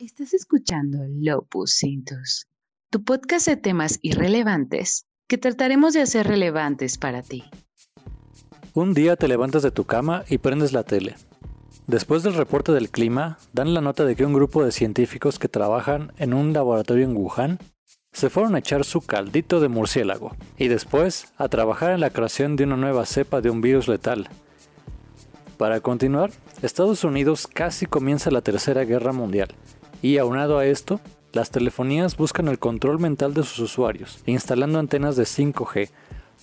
[0.00, 2.48] Estás escuchando Lopus Cintus,
[2.88, 7.44] tu podcast de temas irrelevantes que trataremos de hacer relevantes para ti.
[8.72, 11.16] Un día te levantas de tu cama y prendes la tele.
[11.86, 15.48] Después del reporte del clima, dan la nota de que un grupo de científicos que
[15.48, 17.58] trabajan en un laboratorio en Wuhan
[18.10, 22.56] se fueron a echar su caldito de murciélago y después a trabajar en la creación
[22.56, 24.30] de una nueva cepa de un virus letal.
[25.58, 26.30] Para continuar,
[26.62, 29.54] Estados Unidos casi comienza la Tercera Guerra Mundial
[30.02, 31.00] y aunado a esto,
[31.32, 35.90] las telefonías buscan el control mental de sus usuarios, instalando antenas de 5G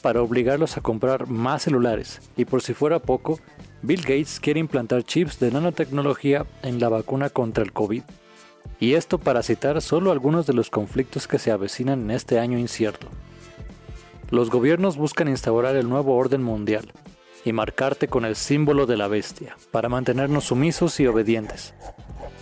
[0.02, 2.22] para obligarlos a comprar más celulares.
[2.38, 3.40] Y por si fuera poco,
[3.82, 8.04] Bill Gates quiere implantar chips de nanotecnología en la vacuna contra el COVID.
[8.80, 12.58] Y esto para citar solo algunos de los conflictos que se avecinan en este año
[12.58, 13.08] incierto.
[14.30, 16.92] Los gobiernos buscan instaurar el nuevo orden mundial
[17.46, 21.74] y marcarte con el símbolo de la bestia para mantenernos sumisos y obedientes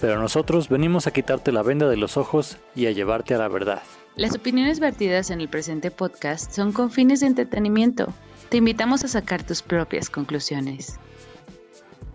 [0.01, 3.47] pero nosotros venimos a quitarte la venda de los ojos y a llevarte a la
[3.47, 3.81] verdad.
[4.15, 8.13] Las opiniones vertidas en el presente podcast son con fines de entretenimiento.
[8.49, 10.99] Te invitamos a sacar tus propias conclusiones.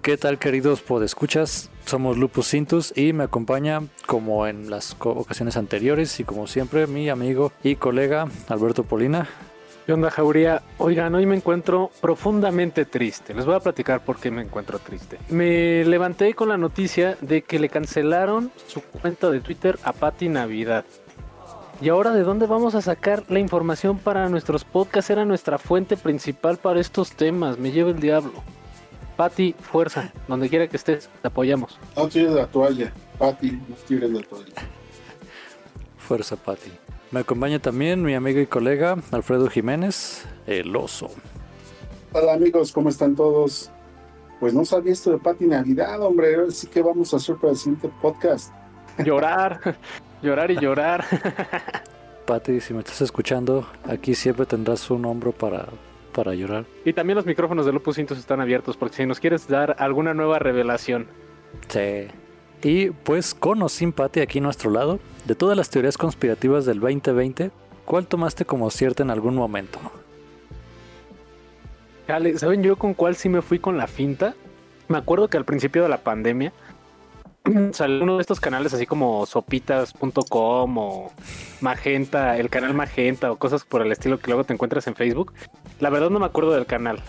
[0.03, 1.69] ¿Qué tal queridos podescuchas?
[1.85, 7.11] Somos Lupus Cintus y me acompaña como en las ocasiones anteriores y como siempre mi
[7.11, 9.29] amigo y colega Alberto Polina.
[9.91, 10.63] ¿Qué onda, Jauría?
[10.79, 13.35] Oigan, hoy me encuentro profundamente triste.
[13.35, 15.19] Les voy a platicar por qué me encuentro triste.
[15.31, 20.29] Me levanté con la noticia de que le cancelaron su cuenta de Twitter a Patti
[20.29, 20.85] Navidad.
[21.83, 25.11] ¿Y ahora de dónde vamos a sacar la información para nuestros podcasts?
[25.11, 27.59] Era nuestra fuente principal para estos temas.
[27.59, 28.45] Me lleva el diablo.
[29.17, 30.13] Patti, fuerza.
[30.29, 31.81] Donde quiera que estés, te apoyamos.
[31.97, 32.93] No tires la toalla.
[33.19, 34.55] Patti, no tires la toalla.
[35.99, 36.71] Fuerza, Patti.
[37.11, 41.11] Me acompaña también mi amigo y colega Alfredo Jiménez, el oso.
[42.13, 43.69] Hola amigos, ¿cómo están todos?
[44.39, 46.37] Pues no sabía esto de Pati Navidad, hombre.
[46.37, 48.55] Ahora sí que vamos a hacer para el siguiente podcast.
[49.05, 49.77] Llorar,
[50.23, 51.05] llorar y llorar.
[52.27, 55.67] Pati, si me estás escuchando, aquí siempre tendrás un hombro para,
[56.15, 56.65] para llorar.
[56.85, 60.15] Y también los micrófonos de Lupus Cintos están abiertos, porque si nos quieres dar alguna
[60.15, 61.09] nueva revelación.
[61.67, 62.07] Sí.
[62.63, 66.81] Y pues con o sin aquí a nuestro lado, de todas las teorías conspirativas del
[66.81, 67.51] 2020,
[67.87, 69.79] ¿cuál tomaste como cierta en algún momento?
[72.37, 74.35] ¿saben yo con cuál sí me fui con la finta?
[74.89, 76.53] Me acuerdo que al principio de la pandemia
[77.73, 81.13] salió uno de estos canales así como sopitas.com o
[81.61, 85.33] Magenta, el canal Magenta o cosas por el estilo que luego te encuentras en Facebook.
[85.79, 87.01] La verdad no me acuerdo del canal,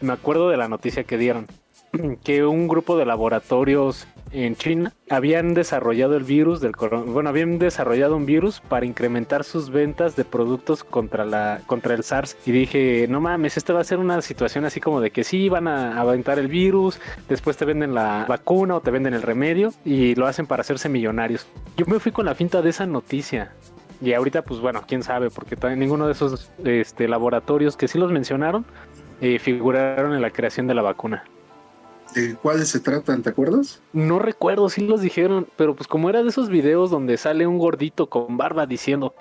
[0.00, 1.48] me acuerdo de la noticia que dieron,
[2.24, 6.72] que un grupo de laboratorios en China habían desarrollado el virus del
[7.06, 12.02] bueno, habían desarrollado un virus para incrementar sus ventas de productos contra la contra el
[12.02, 15.22] SARS y dije, no mames, esta va a ser una situación así como de que
[15.22, 19.22] sí van a aventar el virus, después te venden la vacuna o te venden el
[19.22, 21.46] remedio y lo hacen para hacerse millonarios.
[21.76, 23.52] Yo me fui con la finta de esa noticia.
[24.00, 28.10] Y ahorita, pues bueno, quién sabe, porque ninguno de esos este, laboratorios que sí los
[28.10, 28.66] mencionaron
[29.20, 31.24] eh, figuraron en la creación de la vacuna.
[32.14, 33.22] ¿De cuáles se tratan?
[33.22, 33.80] ¿Te acuerdas?
[33.92, 37.58] No recuerdo, sí los dijeron, pero pues como era de esos videos donde sale un
[37.58, 39.14] gordito con barba diciendo,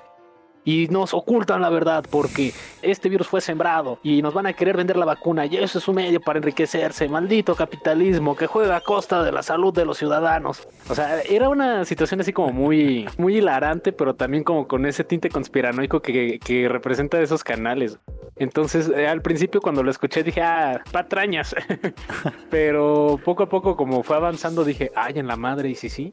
[0.65, 4.77] y nos ocultan la verdad porque este virus fue sembrado y nos van a querer
[4.77, 7.07] vender la vacuna y eso es un medio para enriquecerse.
[7.07, 10.67] Maldito capitalismo que juega a costa de la salud de los ciudadanos.
[10.89, 15.03] O sea, era una situación así como muy, muy hilarante, pero también como con ese
[15.03, 17.99] tinte conspiranoico que, que representa esos canales.
[18.35, 21.55] Entonces, eh, al principio cuando lo escuché dije, ah, patrañas.
[22.49, 26.11] pero poco a poco como fue avanzando dije, ay, en la madre, y si sí,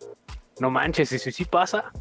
[0.58, 1.92] no manches, y si sí pasa.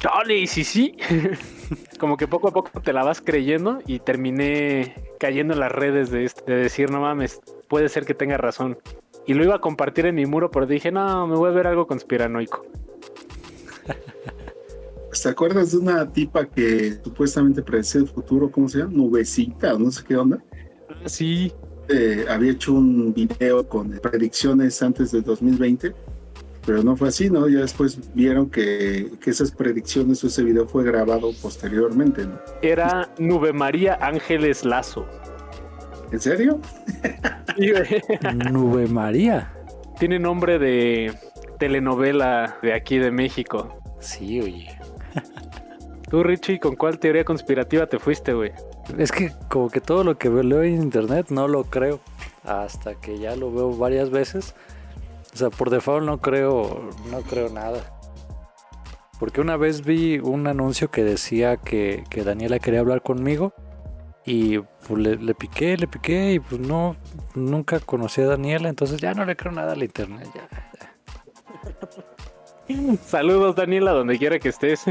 [0.00, 0.96] Chale, sí, sí.
[1.98, 6.10] Como que poco a poco te la vas creyendo y terminé cayendo en las redes
[6.10, 8.78] de, de decir, no mames, puede ser que tenga razón.
[9.26, 11.66] Y lo iba a compartir en mi muro, pero dije, no, me voy a ver
[11.66, 12.64] algo conspiranoico.
[15.22, 18.50] ¿Te acuerdas de una tipa que supuestamente predecía el futuro?
[18.50, 18.92] ¿Cómo se llama?
[18.92, 20.38] Nubecita, no sé qué onda.
[21.06, 21.52] Sí.
[21.88, 25.94] Eh, había hecho un video con predicciones antes del 2020
[26.66, 27.48] pero no fue así, ¿no?
[27.48, 32.38] Ya después vieron que, esas predicciones o ese video fue grabado posteriormente, ¿no?
[32.60, 35.06] Era Nube María Ángeles Lazo.
[36.10, 36.60] ¿En serio?
[38.50, 39.52] Nube María.
[39.98, 41.14] Tiene nombre de
[41.58, 43.80] telenovela de aquí de México.
[44.00, 44.68] Sí, oye.
[46.10, 48.52] Tú, Richie, ¿con cuál teoría conspirativa te fuiste, güey?
[48.98, 52.00] Es que como que todo lo que leo en internet no lo creo.
[52.44, 54.54] Hasta que ya lo veo varias veces
[55.36, 57.92] o sea, por default no creo, no creo nada.
[59.20, 63.52] Porque una vez vi un anuncio que decía que, Daniela quería hablar conmigo
[64.24, 66.96] y pues le, piqué, le piqué y pues no,
[67.34, 70.26] nunca conocí a Daniela, entonces ya no le creo nada al internet.
[73.04, 74.84] Saludos, Daniela, donde quiera que estés.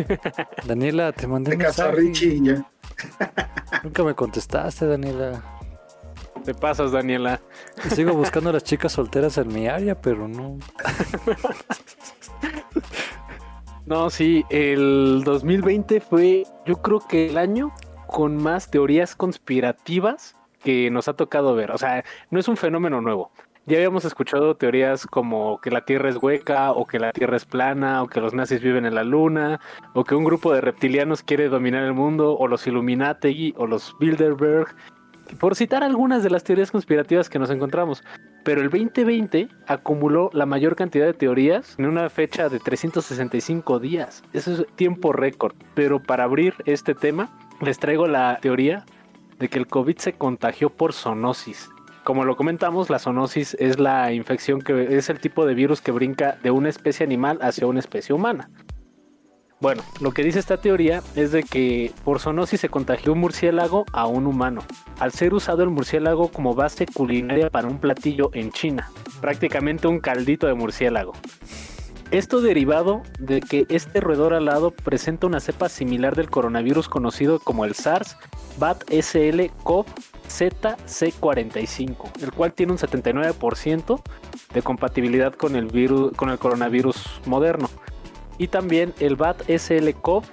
[0.67, 2.07] Daniela, te mandé un casa mensaje.
[2.07, 2.71] Richie ya.
[3.83, 5.54] Nunca me contestaste, Daniela.
[6.45, 7.41] Te pasas, Daniela.
[7.95, 10.59] Sigo buscando a las chicas solteras en mi área, pero no.
[13.87, 17.71] No, sí, el 2020 fue, yo creo que el año
[18.07, 21.71] con más teorías conspirativas que nos ha tocado ver.
[21.71, 23.31] O sea, no es un fenómeno nuevo.
[23.67, 27.45] Ya habíamos escuchado teorías como que la Tierra es hueca, o que la Tierra es
[27.45, 29.59] plana, o que los nazis viven en la Luna,
[29.95, 33.95] o que un grupo de reptilianos quiere dominar el mundo, o los Illuminati, o los
[33.99, 34.75] Bilderberg,
[35.39, 38.03] por citar algunas de las teorías conspirativas que nos encontramos.
[38.43, 44.23] Pero el 2020 acumuló la mayor cantidad de teorías en una fecha de 365 días.
[44.33, 45.55] Eso es tiempo récord.
[45.73, 47.29] Pero para abrir este tema,
[47.61, 48.85] les traigo la teoría
[49.39, 51.69] de que el COVID se contagió por zoonosis.
[52.03, 55.91] Como lo comentamos, la zoonosis es la infección que es el tipo de virus que
[55.91, 58.49] brinca de una especie animal hacia una especie humana.
[59.61, 63.85] Bueno, lo que dice esta teoría es de que por zoonosis se contagió un murciélago
[63.93, 64.61] a un humano,
[64.99, 68.91] al ser usado el murciélago como base culinaria para un platillo en China,
[69.21, 71.13] prácticamente un caldito de murciélago.
[72.11, 77.65] Esto derivado de que este roedor alado presenta una cepa similar del coronavirus conocido como
[77.65, 78.17] el SARS
[78.59, 79.85] bat SL CoV
[80.29, 84.01] ZC45, el cual tiene un 79%
[84.53, 87.69] de compatibilidad con el con el coronavirus moderno.
[88.37, 90.23] Y también el bat SL CoV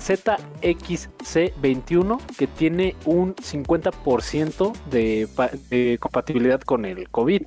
[0.00, 5.28] ZXC21 que tiene un 50% de,
[5.70, 7.42] de compatibilidad con el COVID.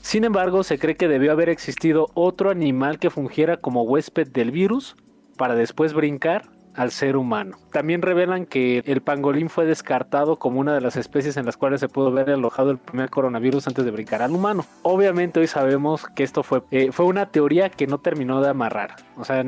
[0.00, 4.52] Sin embargo, se cree que debió haber existido otro animal que fungiera como huésped del
[4.52, 4.96] virus
[5.36, 6.48] para después brincar
[6.78, 7.58] al ser humano.
[7.72, 11.80] También revelan que el pangolín fue descartado como una de las especies en las cuales
[11.80, 14.64] se pudo ver alojado el primer coronavirus antes de brincar al humano.
[14.82, 18.94] Obviamente hoy sabemos que esto fue, eh, fue una teoría que no terminó de amarrar.
[19.16, 19.44] O sea,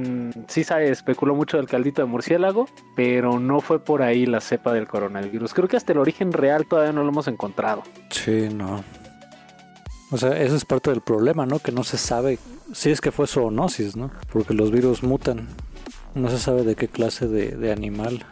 [0.49, 2.67] sí se especuló mucho del caldito de murciélago,
[2.97, 5.55] pero no fue por ahí la cepa del coronavirus.
[5.55, 7.85] Creo que hasta el origen real todavía no lo hemos encontrado.
[8.11, 8.83] Sí, no.
[10.11, 11.61] O sea, eso es parte del problema, ¿no?
[11.61, 12.41] Que no se sabe
[12.73, 14.11] si es que fue zoonosis, ¿no?
[14.33, 15.47] Porque los virus mutan.
[16.15, 18.25] No se sabe de qué clase de, de animal.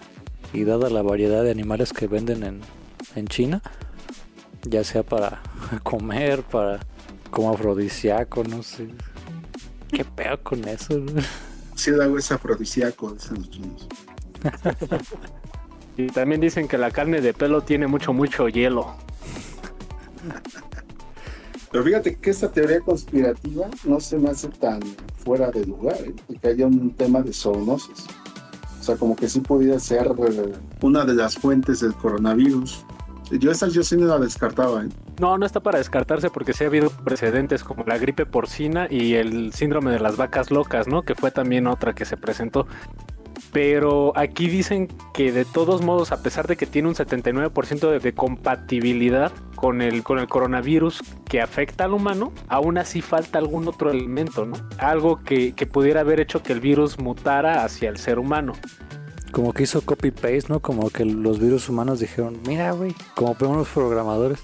[0.52, 2.60] Y dada la variedad de animales que venden en,
[3.14, 3.62] en China,
[4.62, 5.42] ya sea para
[5.82, 6.80] comer, para
[7.30, 8.88] como afrodisíaco, no sé.
[9.90, 10.98] ¿Qué pedo con eso?
[10.98, 11.22] no?
[11.74, 13.88] Sí, el agua es afrodisíaco, dicen los chinos.
[15.96, 18.94] Y también dicen que la carne de pelo tiene mucho, mucho hielo.
[21.78, 24.80] Pero fíjate que esta teoría conspirativa no se me hace tan
[25.16, 26.12] fuera de lugar, ¿eh?
[26.42, 28.04] que haya un tema de zoonosis.
[28.80, 32.84] O sea, como que sí podía ser eh, una de las fuentes del coronavirus.
[33.30, 34.88] Yo esa yo sí no la descartaba, ¿eh?
[35.20, 39.14] No, no está para descartarse porque sí ha habido precedentes como la gripe porcina y
[39.14, 41.02] el síndrome de las vacas locas, ¿no?
[41.02, 42.66] Que fue también otra que se presentó.
[43.52, 47.98] Pero aquí dicen que de todos modos, a pesar de que tiene un 79% de,
[47.98, 53.66] de compatibilidad con el, con el coronavirus que afecta al humano, aún así falta algún
[53.66, 54.56] otro elemento, ¿no?
[54.78, 58.52] Algo que, que pudiera haber hecho que el virus mutara hacia el ser humano.
[59.32, 60.60] Como que hizo copy-paste, ¿no?
[60.60, 64.40] Como que los virus humanos dijeron, mira, güey, como unos programadores,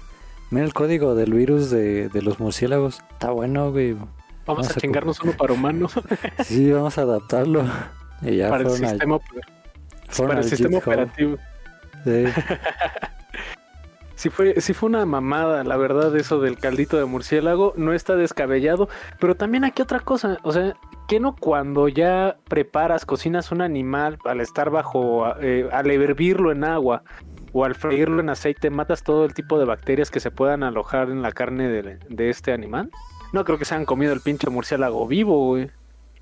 [0.51, 3.01] mira el código del virus de, de los murciélagos.
[3.11, 3.93] Está bueno, güey.
[3.93, 4.09] Vamos,
[4.45, 5.87] Vamos a a chingarnos uno para humano,
[6.43, 7.65] Sí, vamos a adaptarlo.
[8.21, 9.19] Y ya para el al- sistema,
[10.17, 11.37] para el sistema operativo.
[12.03, 12.25] Sí.
[14.15, 17.73] Sí fue, sí fue una mamada, la verdad, eso del caldito de murciélago.
[17.75, 18.87] No está descabellado.
[19.19, 20.37] Pero también aquí otra cosa.
[20.43, 20.75] O sea,
[21.07, 26.63] que no cuando ya preparas, cocinas un animal al estar bajo, eh, al hervirlo en
[26.63, 27.03] agua
[27.51, 31.09] o al freírlo en aceite, matas todo el tipo de bacterias que se puedan alojar
[31.09, 32.89] en la carne de, de este animal?
[33.33, 35.69] No creo que se han comido el pinche murciélago vivo, güey.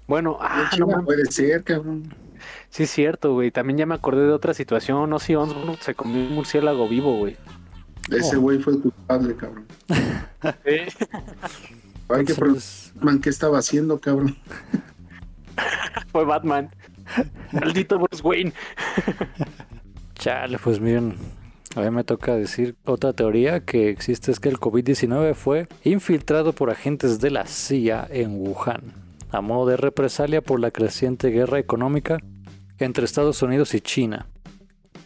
[0.08, 2.14] Bueno, ah, no puede ser, cabrón.
[2.70, 3.52] Sí, es cierto, güey.
[3.52, 5.14] También ya me acordé de otra situación.
[5.14, 7.38] Ozzy Osbourne se comió un murciélago vivo, güey.
[8.12, 8.42] Ese Oh.
[8.42, 9.66] güey fue el culpable, cabrón.
[10.42, 14.36] Ay, que Entonces, man, ¿qué estaba haciendo, cabrón?
[16.12, 16.70] Fue Batman.
[17.52, 18.54] Maldito Bruce Wayne.
[20.16, 21.16] chale, pues miren,
[21.76, 26.54] a mí me toca decir otra teoría que existe es que el COVID-19 fue infiltrado
[26.54, 28.94] por agentes de la CIA en Wuhan,
[29.34, 32.20] a modo de represalia por la creciente guerra económica
[32.80, 34.28] entre Estados Unidos y China.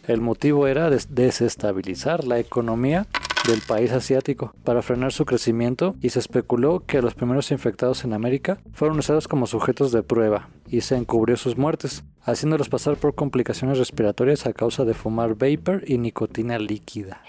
[0.06, 3.06] El motivo era des- desestabilizar la economía
[3.46, 8.12] del país asiático para frenar su crecimiento y se especuló que los primeros infectados en
[8.12, 13.14] América fueron usados como sujetos de prueba y se encubrió sus muertes, haciéndolos pasar por
[13.14, 17.22] complicaciones respiratorias a causa de fumar vapor y nicotina líquida.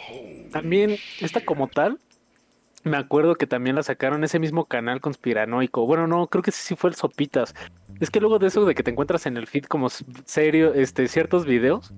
[0.51, 2.00] También, esta como tal,
[2.83, 5.86] Me acuerdo que también la sacaron ese mismo canal conspiranoico.
[5.86, 7.53] Bueno, no, creo que sí fue el Sopitas.
[8.00, 11.07] Es que luego de eso de que te encuentras en el feed como serio, este,
[11.07, 11.93] ciertos videos,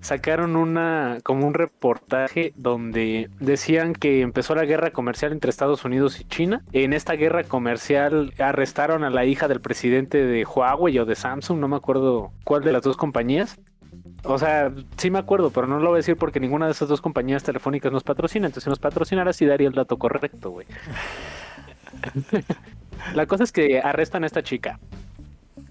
[0.00, 6.20] sacaron una como un reportaje donde decían que empezó la guerra comercial entre Estados Unidos
[6.20, 6.64] y China.
[6.72, 11.58] En esta guerra comercial arrestaron a la hija del presidente de Huawei o de Samsung,
[11.58, 13.60] no me acuerdo cuál de las dos compañías.
[14.24, 16.88] O sea, sí me acuerdo, pero no lo voy a decir porque ninguna de esas
[16.88, 18.46] dos compañías telefónicas nos patrocina.
[18.46, 20.66] Entonces, si nos patrocinara, sí daría el dato correcto, güey.
[23.14, 24.78] la cosa es que arrestan a esta chica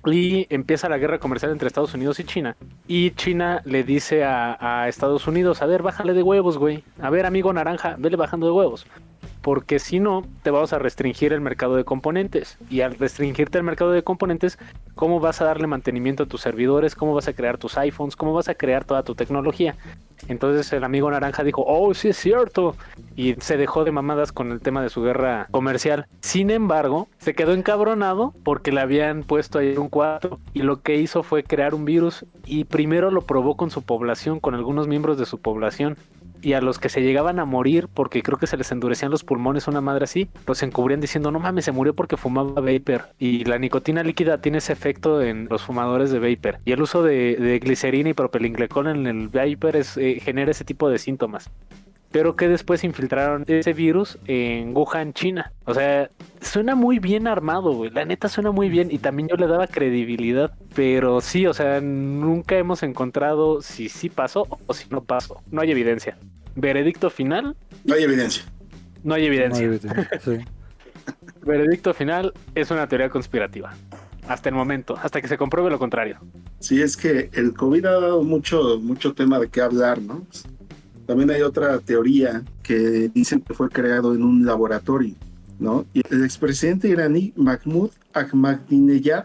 [0.05, 2.55] y empieza la guerra comercial entre Estados Unidos y China.
[2.87, 6.83] Y China le dice a, Estados Unidos, a ver, bájale de huevos, güey.
[7.01, 8.85] A ver, amigo naranja, vele bajando de huevos.
[9.49, 12.59] Porque si no, te vamos a restringir el mercado de componentes.
[12.69, 14.59] Y al restringirte el mercado de componentes,
[14.93, 16.93] ¿cómo vas a darle mantenimiento a tus servidores?
[16.93, 18.15] ¿Cómo vas a crear tus iPhones?
[18.15, 19.75] ¿Cómo vas a crear toda tu tecnología?
[20.27, 22.75] Entonces el amigo naranja dijo, oh, sí es cierto.
[23.15, 26.05] Y se dejó de mamadas con el tema de su guerra comercial.
[26.21, 30.97] Sin embargo, se quedó encabronado porque le habían puesto ahí un 4 y lo que
[30.97, 35.17] hizo fue crear un virus y primero lo probó con su población, con algunos miembros
[35.17, 35.97] de su población
[36.41, 39.23] y a los que se llegaban a morir porque creo que se les endurecían los
[39.23, 43.09] pulmones, una madre así, los encubrían diciendo, no mames, se murió porque fumaba vapor.
[43.19, 46.59] Y la nicotina líquida tiene ese efecto en los fumadores de vapor.
[46.65, 50.89] Y el uso de, glicerina y propilenglicol en el vapor es, eh, genera ese tipo
[50.89, 51.49] de síntomas.
[52.11, 55.53] Pero que después infiltraron ese virus en Wuhan, China.
[55.65, 56.09] O sea,
[56.41, 57.91] suena muy bien armado, güey.
[57.91, 60.51] La neta suena muy bien y también yo le daba credibilidad.
[60.75, 65.43] Pero sí, o sea, nunca hemos encontrado si sí pasó o si no pasó.
[65.51, 66.17] No hay evidencia.
[66.55, 67.55] Veredicto final.
[67.85, 68.43] No hay evidencia.
[69.03, 69.69] No hay evidencia.
[71.41, 73.73] Veredicto final es una teoría conspirativa.
[74.27, 76.19] Hasta el momento, hasta que se compruebe lo contrario.
[76.59, 80.25] Sí, es que el COVID ha dado mucho, mucho tema de qué hablar, ¿no?
[81.09, 85.15] También hay otra teoría que dicen que fue creado en un laboratorio,
[85.57, 85.83] ¿no?
[85.95, 89.23] El expresidente iraní Mahmoud Ahmadinejad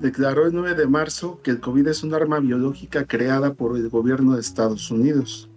[0.00, 3.88] declaró el 9 de marzo que el COVID es un arma biológica creada por el
[3.88, 5.48] gobierno de Estados Unidos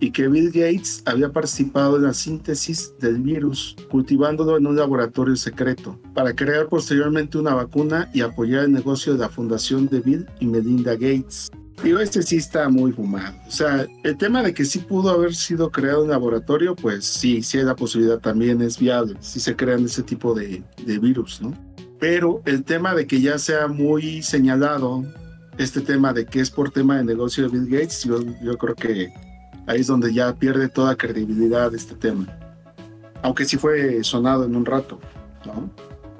[0.00, 5.36] y que Bill Gates había participado en la síntesis del virus, cultivándolo en un laboratorio
[5.36, 10.26] secreto, para crear posteriormente una vacuna y apoyar el negocio de la fundación de Bill
[10.40, 11.50] y Melinda Gates.
[11.82, 13.34] Digo, este sí está muy fumado.
[13.46, 17.42] O sea, el tema de que sí pudo haber sido creado en laboratorio, pues sí,
[17.42, 21.42] sí hay la posibilidad también, es viable, si se crean ese tipo de, de virus,
[21.42, 21.52] ¿no?
[21.98, 25.04] Pero el tema de que ya sea muy señalado
[25.58, 28.74] este tema de que es por tema de negocio de Bill Gates, yo, yo creo
[28.74, 29.12] que
[29.66, 32.26] ahí es donde ya pierde toda credibilidad este tema.
[33.22, 34.98] Aunque sí fue sonado en un rato,
[35.46, 35.70] ¿no?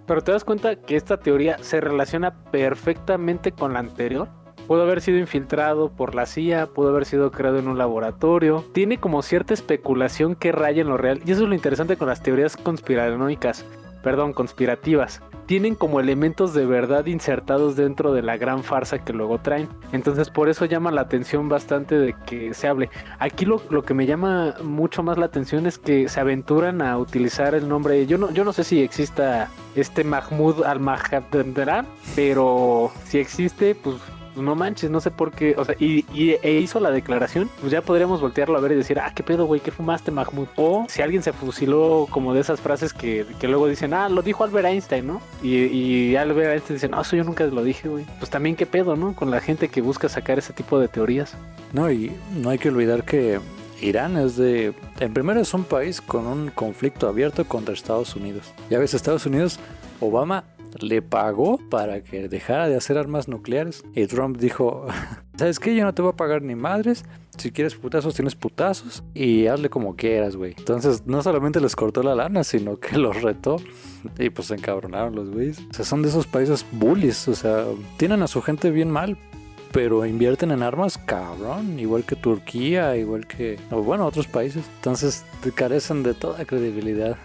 [0.06, 4.28] Pero te das cuenta que esta teoría se relaciona perfectamente con la anterior.
[4.66, 8.64] Pudo haber sido infiltrado por la CIA, pudo haber sido creado en un laboratorio.
[8.72, 11.20] Tiene como cierta especulación que raya en lo real.
[11.26, 13.64] Y eso es lo interesante con las teorías conspiranoicas,
[14.02, 19.38] perdón, conspirativas tienen como elementos de verdad insertados dentro de la gran farsa que luego
[19.38, 19.68] traen.
[19.92, 22.90] Entonces por eso llama la atención bastante de que se hable.
[23.18, 27.54] Aquí lo, que me llama mucho más la atención es que se aventuran a utilizar
[27.54, 33.74] el nombre, yo no, yo no sé si exista este Mahmoud al-Mahadendran, pero si existe,
[33.74, 33.96] pues
[34.34, 36.04] pues no manches, no sé por qué, o sea, y,
[36.42, 39.46] e hizo la declaración, pues ya podríamos voltearlo a ver y decir, ah, qué pedo,
[39.46, 40.48] güey, ¿qué fumaste, Mahmoud?
[40.56, 44.44] O si alguien se fusiló como de esas frases que, luego dicen, ah, lo dijo
[44.44, 45.22] Albert Einstein, ¿no?
[45.42, 48.04] Y, y Albert Einstein dice, no, eso yo nunca lo dije, güey.
[48.18, 49.14] Pues también qué pedo, ¿no?
[49.14, 51.34] Con la gente que busca sacar ese tipo de teorías.
[51.72, 53.40] No, y no hay que olvidar que
[53.80, 54.74] Irán es de...
[55.00, 58.52] En primero es un país con un conflicto abierto contra Estados Unidos.
[58.70, 59.58] Ya ves, Estados Unidos,
[60.00, 60.44] Obama
[60.80, 63.84] le pagó para que dejara de hacer armas nucleares.
[63.94, 64.86] Y Trump dijo,
[65.36, 65.74] ¿sabes qué?
[65.74, 67.04] Yo no te voy a pagar ni madres.
[67.38, 69.02] Si quieres putazos, tienes putazos.
[69.14, 70.54] Y hazle como quieras, güey.
[70.56, 73.56] Entonces, no solamente les cortó la lana, sino que los retó.
[74.18, 75.60] Y pues se encabronaron los güeyes.
[75.70, 77.28] O sea, son de esos países bullies.
[77.28, 77.64] O sea,
[77.96, 79.16] tienen a su gente bien mal.
[79.72, 81.80] Pero invierten en armas, cabrón.
[81.80, 83.58] Igual que Turquía, igual que...
[83.70, 84.64] Bueno, otros países.
[84.76, 85.24] Entonces,
[85.56, 87.16] carecen de toda credibilidad.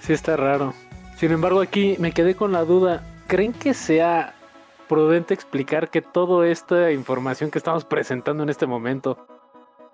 [0.00, 0.74] Sí, está raro.
[1.20, 3.02] Sin embargo, aquí me quedé con la duda.
[3.26, 4.32] ¿Creen que sea
[4.88, 9.26] prudente explicar que toda esta información que estamos presentando en este momento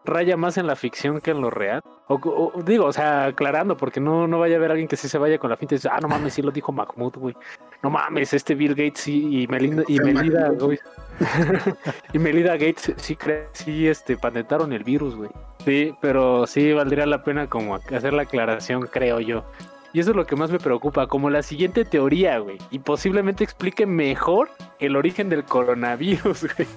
[0.05, 1.83] raya más en la ficción que en lo real?
[2.07, 5.19] O, digo, o sea, aclarando, porque no, no vaya a haber alguien que sí se
[5.19, 7.35] vaya con la finta y dice, ah, no mames, sí lo dijo Mahmoud, güey.
[7.83, 10.79] No mames, este Bill Gates y Melinda, y Melinda, güey.
[12.13, 13.19] y Melinda Gates sí,
[13.53, 15.31] sí este, patentaron el virus, güey.
[15.65, 19.43] Sí, pero sí valdría la pena como hacer la aclaración, creo yo.
[19.93, 22.59] Y eso es lo que más me preocupa, como la siguiente teoría, güey.
[22.71, 26.69] Y posiblemente explique mejor el origen del coronavirus, güey.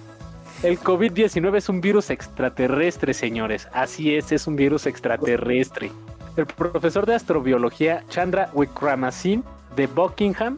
[0.63, 3.69] El COVID-19 es un virus extraterrestre, señores.
[3.71, 5.91] Así es, es un virus extraterrestre.
[6.35, 9.43] El profesor de astrobiología Chandra Wickramasin
[9.75, 10.57] de Buckingham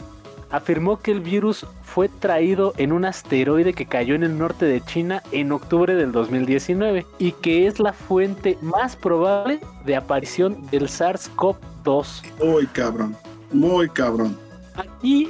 [0.52, 4.82] afirmó que el virus fue traído en un asteroide que cayó en el norte de
[4.82, 10.88] China en octubre del 2019 y que es la fuente más probable de aparición del
[10.88, 12.24] SARS-CoV-2.
[12.44, 13.16] Muy cabrón,
[13.52, 14.38] muy cabrón.
[14.76, 15.30] Aquí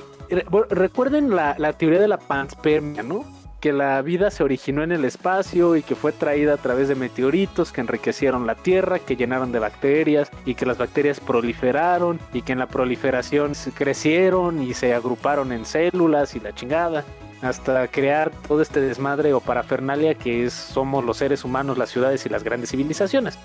[0.70, 3.26] recuerden la, la, teoría de la panspermia, ¿no?
[3.62, 6.96] Que la vida se originó en el espacio y que fue traída a través de
[6.96, 12.42] meteoritos que enriquecieron la Tierra, que llenaron de bacterias y que las bacterias proliferaron y
[12.42, 17.06] que en la proliferación crecieron y se agruparon en células y la chingada
[17.42, 22.26] hasta crear todo este desmadre o parafernalia que es, somos los seres humanos, las ciudades
[22.26, 23.38] y las grandes civilizaciones.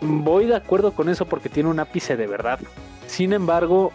[0.00, 2.60] Voy de acuerdo con eso porque tiene un ápice de verdad.
[3.06, 3.92] Sin embargo,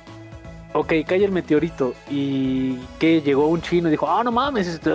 [0.73, 4.91] ok, cae el meteorito y que llegó un chino y dijo, ah, no mames, este,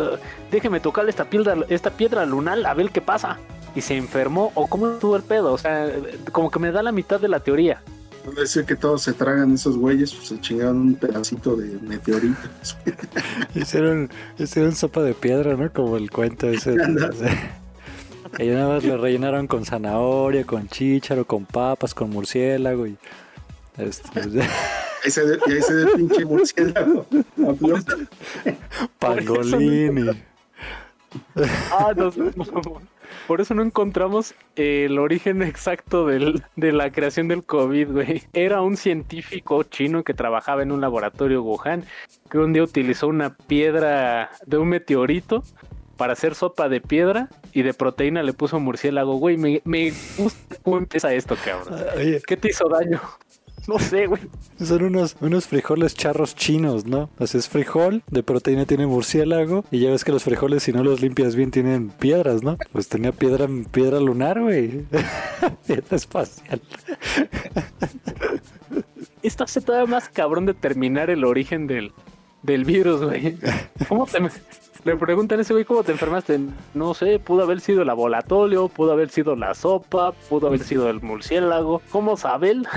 [0.51, 3.39] déjeme tocarle esta piedra, esta piedra lunar a ver qué pasa.
[3.75, 5.91] Y se enfermó, o cómo estuvo el pedo, o sea,
[6.33, 7.81] como que me da la mitad de la teoría.
[8.25, 12.39] No decir que todos se tragan esos güeyes, pues se chingaron un pedacito de meteorito.
[13.55, 15.73] hicieron, hicieron sopa de piedra, ¿no?
[15.73, 16.73] Como el cuento ese.
[18.39, 22.97] y nada más lo rellenaron con zanahoria, con chícharo, con papas, con murciélago y...
[23.77, 24.21] Este,
[25.05, 27.07] ahí se y ahí se ve el pinche murciélago.
[28.99, 30.11] Pangolini.
[31.73, 32.11] ah, no,
[33.27, 38.23] Por eso no encontramos el origen exacto del, de la creación del COVID, güey.
[38.33, 41.85] Era un científico chino que trabajaba en un laboratorio Wuhan
[42.31, 45.43] que un día utilizó una piedra de un meteorito
[45.97, 49.17] para hacer sopa de piedra y de proteína le puso murciélago.
[49.17, 51.77] Güey, me, me gusta cómo empieza esto, cabrón.
[52.27, 53.01] ¿Qué te hizo daño?
[53.67, 54.23] No sé, güey.
[54.63, 57.11] Son unos, unos frijoles charros chinos, ¿no?
[57.19, 60.83] Así es frijol, de proteína tiene murciélago, y ya ves que los frijoles, si no
[60.85, 62.57] los limpias bien, tienen piedras, ¿no?
[62.73, 64.85] Pues tenía piedra, piedra lunar, güey.
[65.67, 66.61] piedra espacial.
[69.23, 71.93] Esto hace todavía más cabrón determinar el origen del,
[72.43, 73.37] del virus, güey.
[73.89, 74.19] ¿Cómo te,
[74.85, 76.41] le preguntan a ese güey cómo te enfermaste.
[76.75, 80.89] No sé, pudo haber sido el laboratorio, pudo haber sido la sopa, pudo haber sido
[80.89, 81.83] el murciélago.
[81.91, 82.67] ¿Cómo sabe él?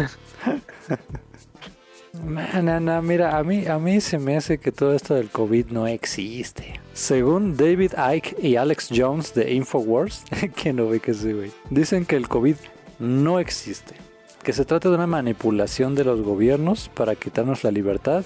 [2.23, 6.79] Mira, a mí, a mí se me hace que todo esto del COVID no existe.
[6.93, 10.23] Según David Icke y Alex Jones de Infowars,
[10.55, 12.55] que no ve que sí, güey, dicen que el COVID
[12.99, 13.95] no existe.
[14.43, 18.25] Que se trata de una manipulación de los gobiernos para quitarnos la libertad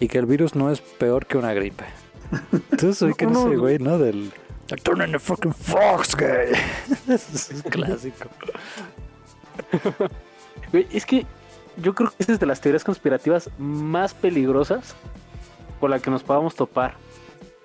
[0.00, 1.84] y que el virus no es peor que una gripe.
[2.78, 3.98] Tú soy que no, ese güey, ¿no?
[3.98, 4.32] Del.
[4.82, 6.52] Turn the fucking frogs, güey.
[7.08, 8.28] es clásico.
[10.72, 11.26] es que
[11.76, 14.94] yo creo que esa es de las teorías conspirativas más peligrosas
[15.80, 16.94] con la que nos podamos topar.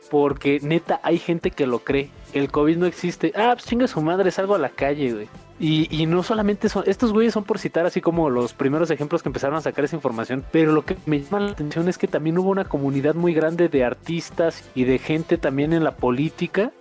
[0.09, 2.09] Porque neta, hay gente que lo cree.
[2.33, 3.33] El COVID no existe.
[3.35, 5.29] Ah, pues chinga su madre, salgo a la calle, güey.
[5.59, 9.29] Y, no solamente son, estos güeyes son por citar así como los primeros ejemplos que
[9.29, 12.37] empezaron a sacar esa información, pero lo que me llama la atención es que también
[12.37, 16.71] hubo una comunidad muy grande de artistas y de gente también en la política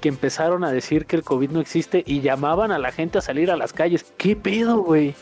[0.00, 3.20] que empezaron a decir que el COVID no existe y llamaban a la gente a
[3.20, 4.12] salir a las calles.
[4.16, 5.14] ¿Qué pedo, güey?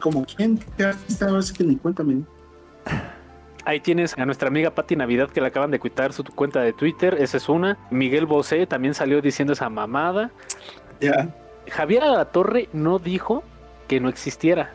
[0.00, 0.58] ¿Como quién?
[0.76, 1.26] ¿Qué artista?
[1.26, 2.22] A que ni cuéntame.
[3.64, 6.72] Ahí tienes a nuestra amiga Patti Navidad que le acaban de quitar su cuenta de
[6.72, 7.16] Twitter.
[7.18, 7.76] Esa es una.
[7.90, 10.30] Miguel Bosé también salió diciendo esa mamada.
[11.00, 11.34] Ya.
[11.70, 12.02] Javier
[12.32, 13.42] Torre no dijo
[13.88, 14.72] que no existiera.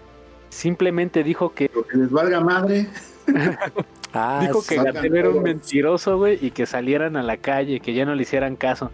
[0.49, 1.69] Simplemente dijo que.
[1.69, 2.87] que les valga madre.
[4.13, 7.93] ah, dijo que Gatel era un mentiroso, güey, y que salieran a la calle, que
[7.93, 8.91] ya no le hicieran caso.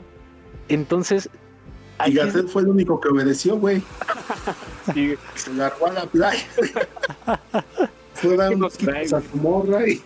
[0.70, 1.30] Entonces.
[2.06, 3.82] Y Gatel fue el único que obedeció, güey.
[4.94, 5.16] sí.
[5.36, 6.46] Se largó a la playa.
[8.14, 10.02] fue a su morra y.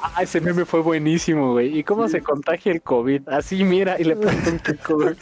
[0.00, 1.78] Ah, ese meme fue buenísimo, güey.
[1.78, 3.28] ¿Y cómo se contagia el COVID?
[3.28, 5.16] Así, mira, y le preguntó un pico, güey.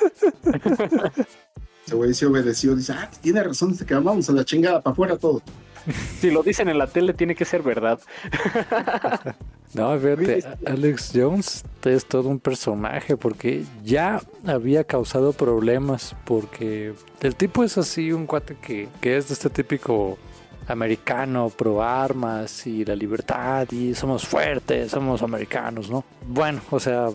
[1.87, 4.93] Ese güey se obedeció, dice, ah, tiene razón, dice que vamos a la chingada, para
[4.93, 5.43] afuera todo.
[6.21, 8.01] Si lo dicen en la tele, tiene que ser verdad.
[9.75, 17.37] No, fíjate, Alex Jones es todo un personaje porque ya había causado problemas porque el
[17.37, 20.17] tipo es así, un cuate que, que es de este típico
[20.69, 26.05] americano, pro armas y la libertad y somos fuertes, somos americanos, ¿no?
[26.27, 27.09] Bueno, o sea,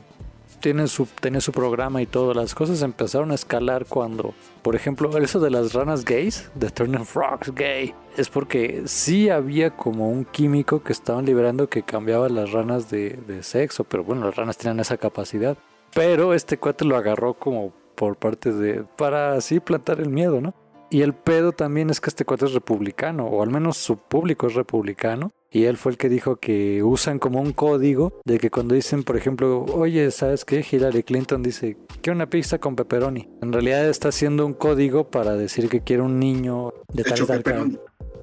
[0.62, 2.34] tiene su, tiene su programa y todo.
[2.34, 7.06] Las cosas empezaron a escalar cuando, por ejemplo, eso de las ranas gays, de Turning
[7.06, 12.52] Frogs Gay, es porque sí había como un químico que estaban liberando que cambiaba las
[12.52, 15.58] ranas de, de sexo, pero bueno, las ranas tenían esa capacidad.
[15.93, 20.54] Pero este cuate lo agarró como por parte de, para así plantar el miedo, ¿no?
[20.91, 24.47] Y el pedo también es que este cuate es republicano, o al menos su público
[24.47, 25.32] es republicano.
[25.49, 29.04] Y él fue el que dijo que usan como un código de que cuando dicen,
[29.04, 30.65] por ejemplo, oye, ¿sabes qué?
[30.69, 33.30] Hillary Clinton dice, quiero una pizza con pepperoni.
[33.41, 37.80] En realidad está haciendo un código para decir que quiere un niño de tal tal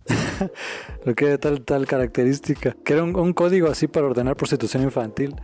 [1.04, 2.76] Lo que tal, tal característica.
[2.84, 5.34] Que era un, un código así para ordenar prostitución infantil.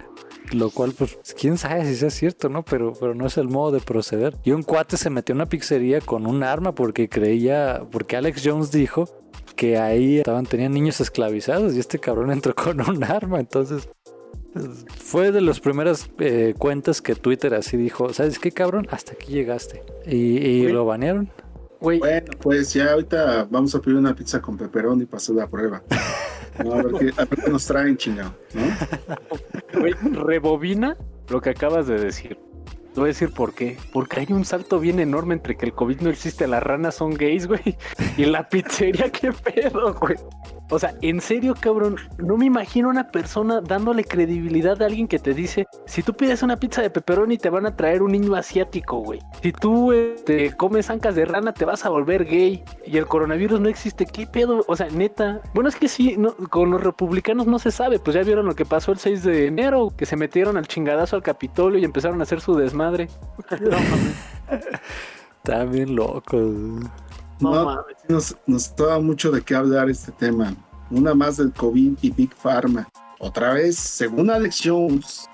[0.55, 2.65] Lo cual, pues, quién sabe si sea cierto, ¿no?
[2.65, 4.37] Pero, pero no es el modo de proceder.
[4.45, 8.43] Y un cuate se metió en una pizzería con un arma porque creía, porque Alex
[8.45, 9.09] Jones dijo
[9.57, 13.41] que ahí estaban, tenían niños esclavizados y este cabrón entró con un arma.
[13.41, 13.89] Entonces,
[14.97, 18.87] fue de las primeras eh, cuentas que Twitter así dijo, ¿sabes qué cabrón?
[18.91, 19.83] Hasta aquí llegaste.
[20.07, 21.31] Y, y lo banearon.
[21.85, 25.83] Bueno, pues ya ahorita vamos a pedir una pizza con pepperoni y pasar la prueba.
[26.65, 28.63] No, a, ver qué, a ver qué nos traen, chingado, ¿no?
[29.81, 30.97] güey, rebobina
[31.29, 32.39] lo que acabas de decir.
[32.95, 33.77] Te voy a decir por qué.
[33.93, 37.15] Porque hay un salto bien enorme entre que el COVID no existe, las ranas son
[37.15, 37.77] gays, güey.
[38.17, 40.17] Y la pizzería, qué pedo, güey.
[40.71, 45.19] O sea, en serio, cabrón, no me imagino una persona dándole credibilidad a alguien que
[45.19, 48.35] te dice, si tú pides una pizza de pepperoni te van a traer un niño
[48.35, 49.21] asiático, güey.
[49.43, 49.93] Si tú
[50.25, 54.07] te comes ancas de rana te vas a volver gay y el coronavirus no existe,
[54.07, 54.65] ¿qué pedo?
[54.67, 55.41] O sea, neta.
[55.53, 58.55] Bueno, es que sí, no, con los republicanos no se sabe, pues ya vieron lo
[58.55, 62.21] que pasó el 6 de enero, que se metieron al chingadazo al Capitolio y empezaron
[62.21, 63.09] a hacer su desmadre.
[63.61, 63.77] No.
[65.45, 66.53] Están bien locos.
[67.41, 70.55] No nos, nos mucho de qué hablar este tema.
[70.91, 72.89] Una más del COVID y Big Pharma.
[73.19, 75.29] Otra vez, según Alex Jones,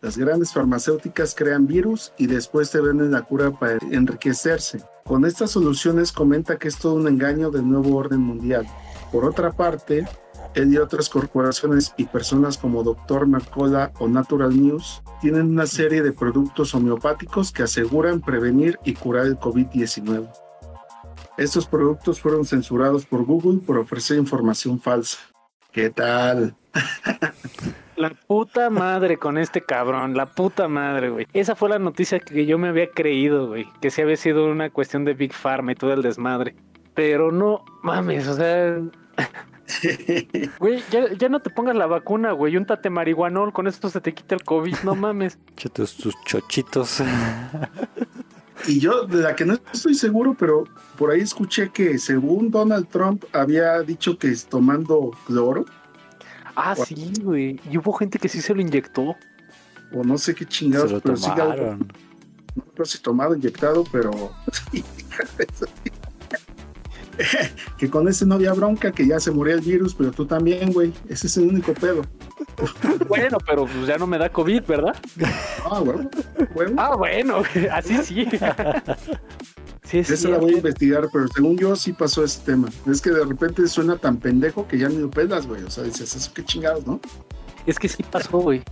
[0.00, 4.82] las grandes farmacéuticas crean virus y después te venden la cura para enriquecerse.
[5.04, 8.66] Con estas soluciones comenta que es todo un engaño del nuevo orden mundial.
[9.12, 10.06] Por otra parte,
[10.54, 13.26] él y otras corporaciones y personas como Dr.
[13.26, 19.26] Mercola o Natural News tienen una serie de productos homeopáticos que aseguran prevenir y curar
[19.26, 20.28] el COVID-19.
[21.40, 25.16] Estos productos fueron censurados por Google por ofrecer información falsa.
[25.72, 26.54] ¿Qué tal?
[27.96, 31.26] La puta madre con este cabrón, la puta madre, güey.
[31.32, 33.66] Esa fue la noticia que yo me había creído, güey.
[33.80, 36.56] Que sí había sido una cuestión de Big Pharma y todo el desmadre.
[36.92, 38.78] Pero no mames, o sea.
[40.58, 42.56] Güey, ya, ya no te pongas la vacuna, güey.
[42.56, 45.38] Úntate marihuanol, con esto se te quita el COVID, no mames.
[45.52, 47.00] Échate tus chochitos.
[48.66, 50.64] Y yo, de la que no estoy seguro, pero
[50.98, 55.64] por ahí escuché que según Donald Trump había dicho que es tomando cloro,
[56.56, 57.58] Ah, sí, güey.
[57.70, 59.16] Y hubo gente que sí se lo inyectó.
[59.94, 61.88] o no sé qué Se chingados, lo pero sí, tomaron.
[62.54, 64.10] no creo si tomado, inyectado, pero
[67.78, 70.72] que con ese no había bronca, que ya se moría el virus, pero tú también,
[70.72, 70.92] güey.
[71.08, 72.02] Ese es el único pedo.
[73.08, 74.94] Bueno, pero pues ya no me da COVID, ¿verdad?
[75.64, 76.08] Ah, bueno,
[76.54, 76.74] bueno.
[76.78, 77.42] Ah, bueno,
[77.72, 78.26] así sí.
[79.84, 82.68] Sí, es Esa la voy a investigar, pero según yo sí pasó ese tema.
[82.86, 85.64] Es que de repente suena tan pendejo que ya ni lo pelas, güey.
[85.64, 87.00] O sea, dices, eso qué chingados, ¿no?
[87.66, 88.62] Es que sí pasó, güey.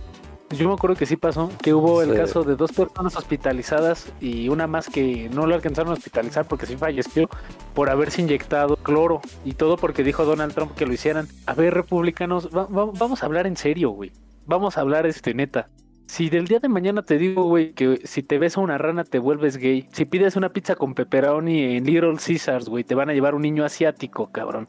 [0.51, 4.49] Yo me acuerdo que sí pasó, que hubo el caso de dos personas hospitalizadas y
[4.49, 7.29] una más que no lo alcanzaron a hospitalizar porque sí falleció
[7.75, 11.27] por haberse inyectado cloro y todo porque dijo Donald Trump que lo hicieran.
[11.45, 14.11] A ver, republicanos, va- va- vamos a hablar en serio, güey.
[14.47, 15.69] Vamos a hablar este neta.
[16.07, 19.03] Si del día de mañana te digo, güey, que si te ves a una rana
[19.03, 19.87] te vuelves gay.
[19.93, 23.43] Si pides una pizza con pepperoni en Little Caesars, güey, te van a llevar un
[23.43, 24.67] niño asiático, cabrón.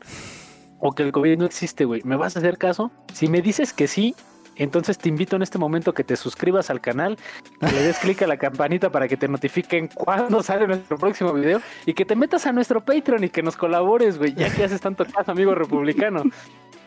[0.79, 2.03] O que el COVID no existe, güey.
[2.05, 2.91] ¿Me vas a hacer caso?
[3.15, 4.15] Si me dices que sí,
[4.63, 7.19] entonces te invito en este momento que te suscribas al canal,
[7.61, 11.33] que le des clic a la campanita para que te notifiquen cuando sale nuestro próximo
[11.33, 14.65] video y que te metas a nuestro Patreon y que nos colabores, güey, ya que
[14.65, 16.23] haces tanto caso, amigo republicano.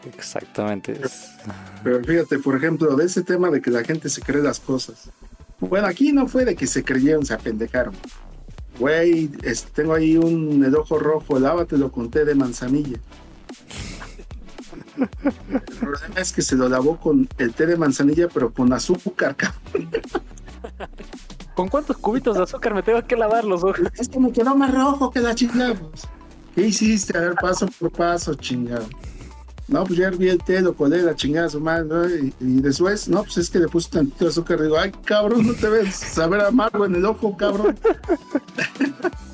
[0.05, 0.99] Exactamente.
[1.83, 5.09] Pero fíjate, por ejemplo, de ese tema de que la gente se cree las cosas.
[5.59, 7.95] Bueno, aquí no fue de que se creyeron, se apendejaron.
[8.79, 12.99] Güey, este, tengo ahí un el ojo rojo, lávatelo con té de manzanilla.
[14.97, 19.35] El problema es que se lo lavó con el té de manzanilla, pero con azúcar,
[19.35, 19.89] cabrón.
[21.55, 23.81] ¿Con cuántos cubitos de azúcar me tengo que lavar los ojos?
[23.97, 25.75] Es que me quedó más rojo que la chingada.
[25.75, 26.07] pues.
[26.55, 27.17] ¿Qué hiciste?
[27.17, 28.85] A ver, paso por paso, chingado.
[29.67, 32.09] No, pues ya herví el té, lo colé, la chingada su madre, ¿no?
[32.09, 34.61] y, y después, no, pues es que le puse tantito azúcar.
[34.61, 37.77] Digo, ay, cabrón, no te ves saber amargo en el ojo, cabrón.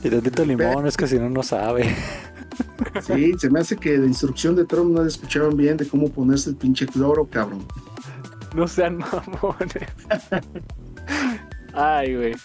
[0.04, 1.96] Y tantito limón, es que si no, no sabe.
[3.02, 6.10] Sí, se me hace que la instrucción de Trump no le escucharon bien de cómo
[6.10, 7.66] ponerse el pinche cloro, cabrón.
[8.56, 9.84] No sean mamones.
[11.74, 12.36] Ay, güey.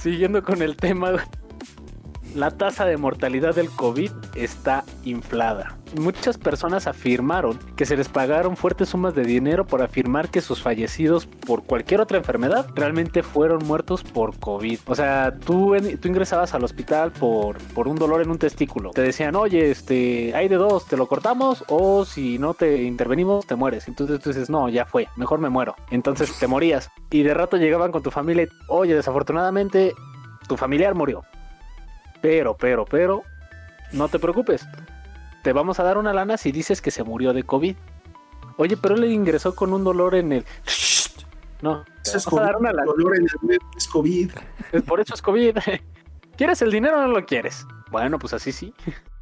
[0.00, 1.12] Siguiendo con el tema.
[2.34, 5.76] La tasa de mortalidad del COVID está inflada.
[5.98, 10.60] Muchas personas afirmaron que se les pagaron fuertes sumas de dinero por afirmar que sus
[10.60, 14.80] fallecidos por cualquier otra enfermedad realmente fueron muertos por COVID.
[14.86, 18.90] O sea, tú, tú ingresabas al hospital por, por un dolor en un testículo.
[18.90, 23.46] Te decían, oye, este, hay de dos, te lo cortamos o si no te intervenimos,
[23.46, 23.88] te mueres.
[23.88, 25.74] Entonces tú dices, no, ya fue, mejor me muero.
[25.90, 26.90] Entonces te morías.
[27.10, 29.94] Y de rato llegaban con tu familia y, oye, desafortunadamente,
[30.46, 31.24] tu familiar murió.
[32.20, 33.22] Pero, pero, pero,
[33.92, 34.66] no te preocupes.
[35.42, 37.76] te vamos a dar una lana si dices que se murió de COVID.
[38.56, 40.44] Oye, pero él ingresó con un dolor en el...
[41.60, 42.86] No, Eso es vamos a dar COVID, una lana.
[42.86, 44.30] dolor en el es COVID.
[44.72, 45.58] Es Por eso es COVID.
[46.36, 47.66] ¿Quieres el dinero o no lo quieres?
[47.90, 48.74] Bueno, pues así sí.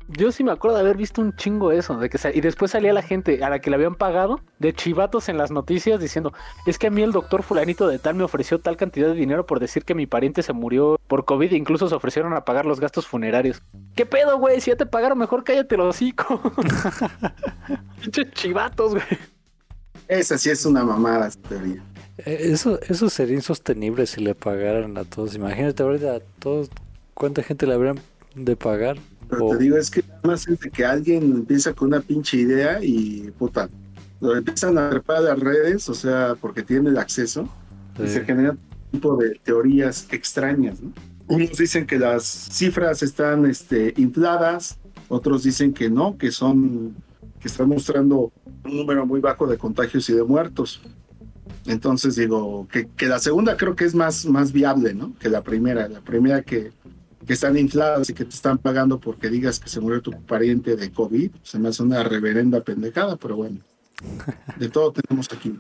[0.09, 2.93] Yo sí me acuerdo de haber visto un chingo eso, de que y después salía
[2.93, 6.33] la gente a la que le habían pagado de chivatos en las noticias diciendo,
[6.67, 9.47] es que a mí el doctor fulanito de tal me ofreció tal cantidad de dinero
[9.47, 12.67] por decir que mi pariente se murió por COVID e incluso se ofrecieron a pagar
[12.67, 13.63] los gastos funerarios.
[13.95, 14.61] ¿Qué pedo, güey?
[14.61, 16.41] Si ya te pagaron, mejor cállate los hocico.
[18.33, 19.05] Chivatos, güey.
[20.09, 21.83] Esa sí es una mamada, esa teoría.
[22.19, 25.35] Eh, Eso, eso sería insostenible si le pagaran a todos.
[25.35, 26.71] Imagínate ahorita a todos
[27.15, 27.99] cuánta gente le habrían
[28.35, 28.99] de pagar.
[29.29, 32.37] Pero te digo, es que nada más es de que alguien empieza con una pinche
[32.37, 33.69] idea y puta,
[34.21, 37.49] lo empiezan a trepar a las redes, o sea, porque tienen el acceso,
[37.99, 38.15] y Sí.
[38.15, 38.59] se generan
[38.93, 40.93] un tipo de teorías extrañas, ¿no?
[41.29, 46.95] Unos dicen que las cifras están este, infladas, otros dicen que no, que son,
[47.41, 48.33] que están mostrando
[48.65, 50.81] un número muy bajo de contagios y de muertos.
[51.67, 55.15] Entonces digo que, que la segunda creo que es más, más viable, ¿no?
[55.19, 55.89] Que la primera.
[55.89, 56.71] La primera que,
[57.27, 60.77] que están infladas y que te están pagando porque digas que se murió tu pariente
[60.77, 63.59] de COVID, se me hace una reverenda pendejada, pero bueno.
[64.57, 65.59] De todo tenemos aquí.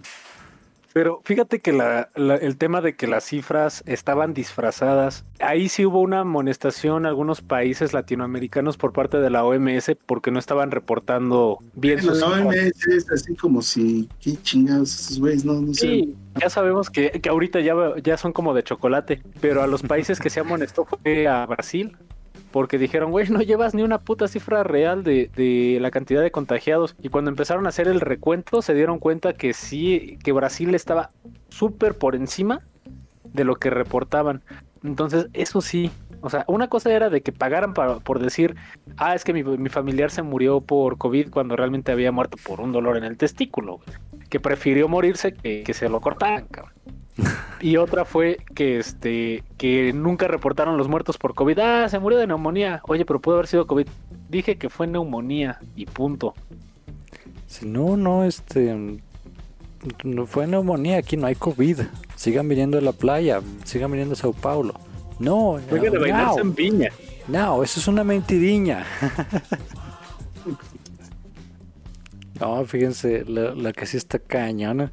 [0.96, 5.84] Pero fíjate que la- la- el tema de que las cifras estaban disfrazadas, ahí sí
[5.84, 10.70] hubo una amonestación a algunos países latinoamericanos por parte de la OMS porque no estaban
[10.70, 12.46] reportando bien sus La cifras.
[12.46, 15.80] OMS es así como si, qué chingados esos güeyes, no, no sé.
[15.86, 19.82] Sí, ya sabemos que, que ahorita ya, ya son como de chocolate, pero a los
[19.82, 21.94] países que se amonestó fue a Brasil,
[22.50, 26.30] porque dijeron, güey, no llevas ni una puta cifra real de, de la cantidad de
[26.30, 26.96] contagiados.
[27.02, 31.10] Y cuando empezaron a hacer el recuento, se dieron cuenta que sí, que Brasil estaba
[31.48, 32.62] súper por encima
[33.24, 34.42] de lo que reportaban.
[34.82, 35.90] Entonces, eso sí.
[36.20, 38.56] O sea, una cosa era de que pagaran para, por decir,
[38.96, 42.60] ah, es que mi, mi familiar se murió por COVID cuando realmente había muerto por
[42.60, 43.80] un dolor en el testículo.
[44.28, 46.72] Que prefirió morirse que, que se lo cortaran, cabrón.
[47.60, 51.58] Y otra fue que este que nunca reportaron los muertos por COVID.
[51.58, 52.80] Ah, se murió de neumonía.
[52.84, 53.86] Oye, pero pudo haber sido COVID.
[54.28, 56.34] Dije que fue neumonía y punto.
[57.46, 59.00] Si no, no, este.
[60.04, 61.80] No fue neumonía, aquí no hay COVID.
[62.16, 64.74] Sigan viniendo a la playa, sigan viniendo a Sao Paulo.
[65.18, 66.88] No, Oiga, no, bailarse en
[67.28, 68.84] no, eso es una mentiriña.
[72.38, 74.92] No, fíjense, la, la que sí está cañona.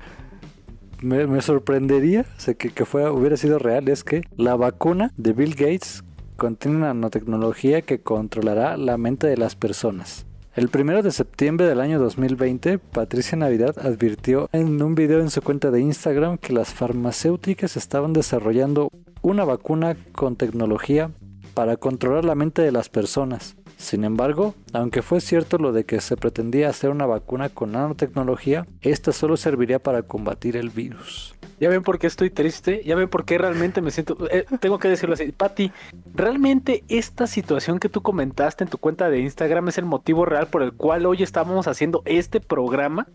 [1.04, 3.90] Me, sorprendería o que, que fuera, hubiera sido real.
[3.90, 6.04] Es que la vacuna de Bill Gates
[6.38, 10.26] contiene nanotecnología que controlará la mente de las personas.
[10.56, 15.42] El primero de septiembre del año 2020, Patricia Navidad advirtió en un video en su
[15.42, 18.90] cuenta de Instagram que las farmacéuticas estaban desarrollando
[19.22, 21.12] una vacuna con tecnología
[21.54, 23.58] para controlar la mente de las personas.
[23.84, 28.66] Sin embargo, aunque fue cierto lo de que se pretendía hacer una vacuna con nanotecnología,
[28.80, 31.36] esta solo serviría para combatir el virus.
[31.60, 34.18] Ya ven por qué estoy triste, ya ven por qué realmente me siento...
[34.32, 35.72] eh, tengo que decirlo así, Patti,
[36.14, 40.48] realmente esta situación que tú comentaste en tu cuenta de Instagram es el motivo real
[40.48, 43.08] por el cual hoy estábamos haciendo este programa,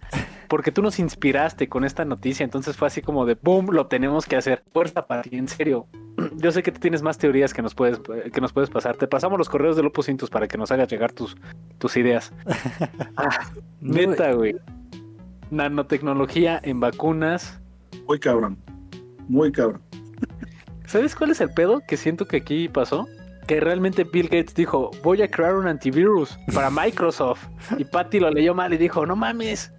[0.49, 4.27] porque tú nos inspiraste con esta noticia, entonces fue así como de, boom, lo tenemos
[4.27, 4.63] que hacer.
[4.73, 5.87] Fuerza, Patti, en serio.
[6.37, 8.01] Yo sé que tú tienes más teorías que nos puedes,
[8.33, 8.97] que nos puedes pasar.
[8.97, 11.37] Te pasamos los correos de Lupus Intus para que nos hagas llegar tus,
[11.79, 12.33] tus ideas.
[13.17, 14.55] Ah, neta, güey.
[15.51, 17.61] Nanotecnología en vacunas.
[18.07, 18.59] Muy cabrón.
[19.29, 19.83] Muy cabrón.
[20.87, 23.07] ¿Sabes cuál es el pedo que siento que aquí pasó?
[23.47, 27.47] Que realmente Bill Gates dijo, voy a crear un antivirus para Microsoft.
[27.77, 29.73] Y Patty lo leyó mal y dijo, no mames,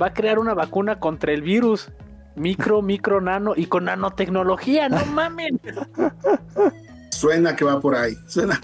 [0.00, 1.90] va a crear una vacuna contra el virus.
[2.34, 5.52] Micro, micro, nano y con nanotecnología, no mames.
[7.10, 8.14] Suena que va por ahí.
[8.26, 8.60] Suena.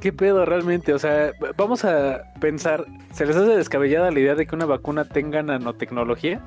[0.00, 0.92] ¿Qué pedo realmente?
[0.92, 5.04] O sea, vamos a pensar, ¿se les hace descabellada la idea de que una vacuna
[5.04, 6.40] tenga nanotecnología?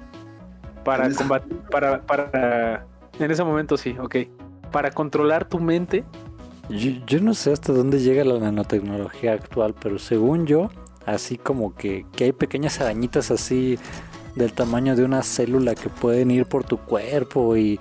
[0.83, 2.85] Para En ese- combatir, para, para,
[3.19, 4.15] en ese momento sí, ok.
[4.71, 6.03] Para controlar tu mente,
[6.69, 10.69] Yo, yo no sé hasta dónde llega la nanotecnología actual, pero según yo,
[11.05, 13.79] así como que, que hay pequeñas arañitas así
[14.35, 17.79] del tamaño de una célula que pueden ir por tu cuerpo y,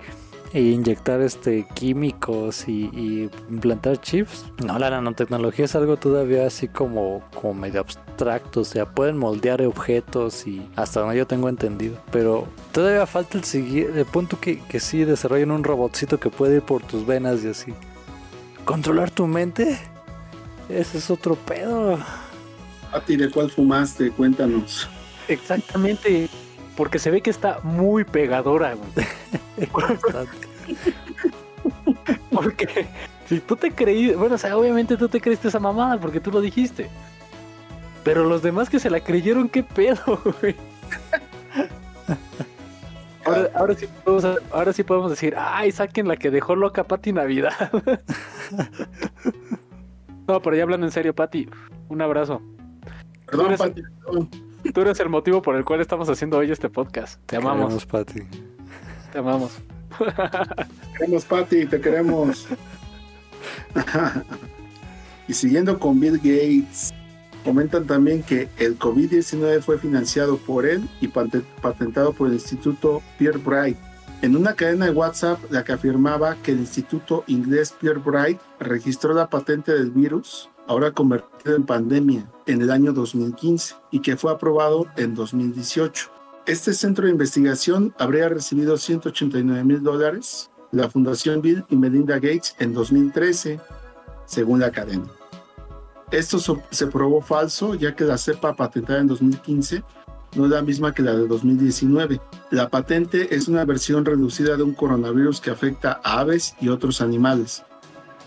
[0.53, 4.47] y inyectar este químicos y, y implantar chips.
[4.65, 9.63] No, la nanotecnología es algo todavía así como, como medio abstracto, o sea, pueden moldear
[9.63, 11.99] objetos y hasta donde yo tengo entendido.
[12.11, 16.57] Pero todavía falta el siguiente, el punto que, que sí desarrollen un robotcito que puede
[16.57, 17.75] ir por tus venas y así.
[18.65, 19.79] ¿Controlar tu mente?
[20.69, 21.99] Ese es otro pedo.
[22.91, 24.11] Pati, ¿de cuál fumaste?
[24.11, 24.89] Cuéntanos.
[25.29, 26.29] exactamente,
[26.79, 29.09] porque se ve que está muy pegadora, güey.
[32.31, 32.87] Porque
[33.27, 36.31] si tú te creí, bueno, o sea, obviamente tú te creíste esa mamada porque tú
[36.31, 36.89] lo dijiste.
[38.05, 40.55] Pero los demás que se la creyeron, qué pedo, güey.
[43.25, 47.13] Ahora, ahora, sí podemos, ahora sí podemos decir, ay, saquen la que dejó loca Pati
[47.13, 47.73] Navidad.
[50.29, 51.49] no, pero ya hablando en serio, Pati,
[51.89, 52.41] un abrazo.
[53.27, 53.83] Perdón, eres- Pati.
[54.05, 54.48] perdón.
[54.75, 57.21] Tú eres el motivo por el cual estamos haciendo hoy este podcast.
[57.27, 58.21] Te amamos, Queremos, Pati.
[59.13, 59.53] te amamos.
[59.99, 62.47] Te queremos, Pati, te queremos.
[65.27, 66.93] y siguiendo con Bill Gates,
[67.45, 73.03] comentan también que el COVID-19 fue financiado por él y pate- patentado por el Instituto
[73.19, 73.77] Pierre Bright.
[74.21, 79.15] En una cadena de WhatsApp, la que afirmaba que el Instituto Inglés Pierre Bright registró
[79.15, 84.31] la patente del virus, ahora convertido en pandemia, en el año 2015 y que fue
[84.31, 86.11] aprobado en 2018.
[86.47, 92.55] Este centro de investigación habría recibido 189 mil dólares la Fundación Bill y Melinda Gates
[92.59, 93.61] en 2013,
[94.27, 95.07] según la cadena.
[96.11, 96.39] Esto
[96.71, 99.83] se probó falso, ya que la cepa patentada en 2015
[100.37, 102.21] no es la misma que la de 2019.
[102.51, 107.01] La patente es una versión reducida de un coronavirus que afecta a aves y otros
[107.01, 107.63] animales.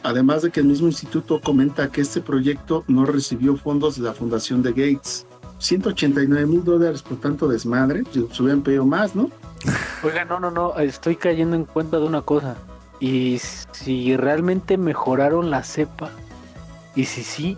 [0.03, 4.13] Además de que el mismo instituto comenta que este proyecto no recibió fondos de la
[4.13, 5.27] Fundación de Gates.
[5.59, 9.29] 189 mil dólares por tanto desmadre, se hubieran pedido más, ¿no?
[10.03, 12.55] Oiga, no, no, no, estoy cayendo en cuenta de una cosa.
[12.99, 13.39] Y
[13.71, 16.09] si realmente mejoraron la cepa,
[16.95, 17.57] y si sí,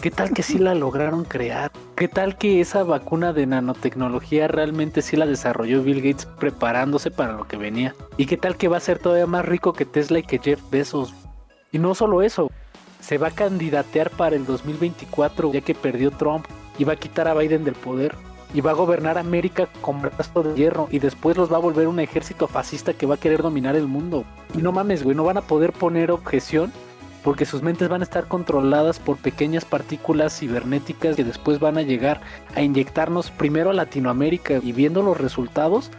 [0.00, 1.72] ¿qué tal que sí la lograron crear?
[2.00, 7.34] ¿Qué tal que esa vacuna de nanotecnología realmente sí la desarrolló Bill Gates preparándose para
[7.34, 7.94] lo que venía?
[8.16, 10.62] ¿Y qué tal que va a ser todavía más rico que Tesla y que Jeff
[10.70, 11.12] Bezos?
[11.72, 12.50] Y no solo eso,
[13.00, 16.46] se va a candidatear para el 2024 ya que perdió Trump
[16.78, 18.14] y va a quitar a Biden del poder
[18.54, 21.86] y va a gobernar América con brazo de hierro y después los va a volver
[21.86, 24.24] un ejército fascista que va a querer dominar el mundo.
[24.54, 26.72] Y no mames, güey, no van a poder poner objeción
[27.22, 31.82] porque sus mentes van a estar controladas por pequeñas partículas cibernéticas que después van a
[31.82, 32.20] llegar
[32.54, 35.90] a inyectarnos primero a Latinoamérica y viendo los resultados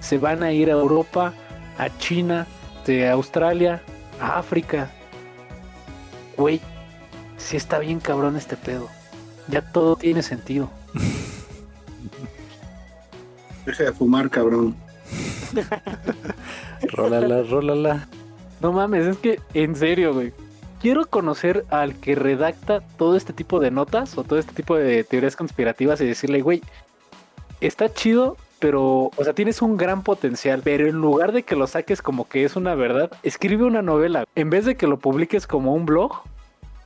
[0.00, 1.32] se van a ir a Europa,
[1.76, 2.46] a China,
[2.86, 3.82] de Australia,
[4.20, 4.90] a África.
[6.36, 6.60] Güey,
[7.36, 8.88] sí está bien cabrón este pedo.
[9.48, 10.70] Ya todo tiene sentido.
[13.66, 14.74] Deja de fumar, cabrón.
[16.92, 18.08] Rólala, rólala.
[18.60, 20.32] No mames, es que en serio, güey.
[20.80, 25.02] Quiero conocer al que redacta todo este tipo de notas o todo este tipo de
[25.02, 26.62] teorías conspirativas y decirle, güey,
[27.60, 31.66] está chido, pero, o sea, tienes un gran potencial, pero en lugar de que lo
[31.66, 34.24] saques como que es una verdad, escribe una novela.
[34.34, 36.22] En vez de que lo publiques como un blog,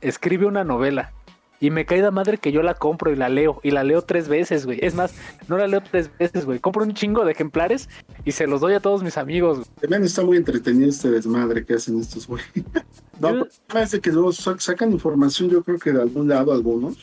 [0.01, 1.11] escribe una novela.
[1.59, 3.61] Y me cae de madre que yo la compro y la leo.
[3.63, 4.79] Y la leo tres veces, güey.
[4.81, 5.15] Es más,
[5.47, 6.59] no la leo tres veces, güey.
[6.59, 7.87] Compro un chingo de ejemplares
[8.25, 9.69] y se los doy a todos mis amigos.
[9.79, 12.43] También está muy entretenido este desmadre que hacen estos güey.
[13.19, 16.97] No, parece que luego sa- sacan información, yo creo que de algún lado algunos.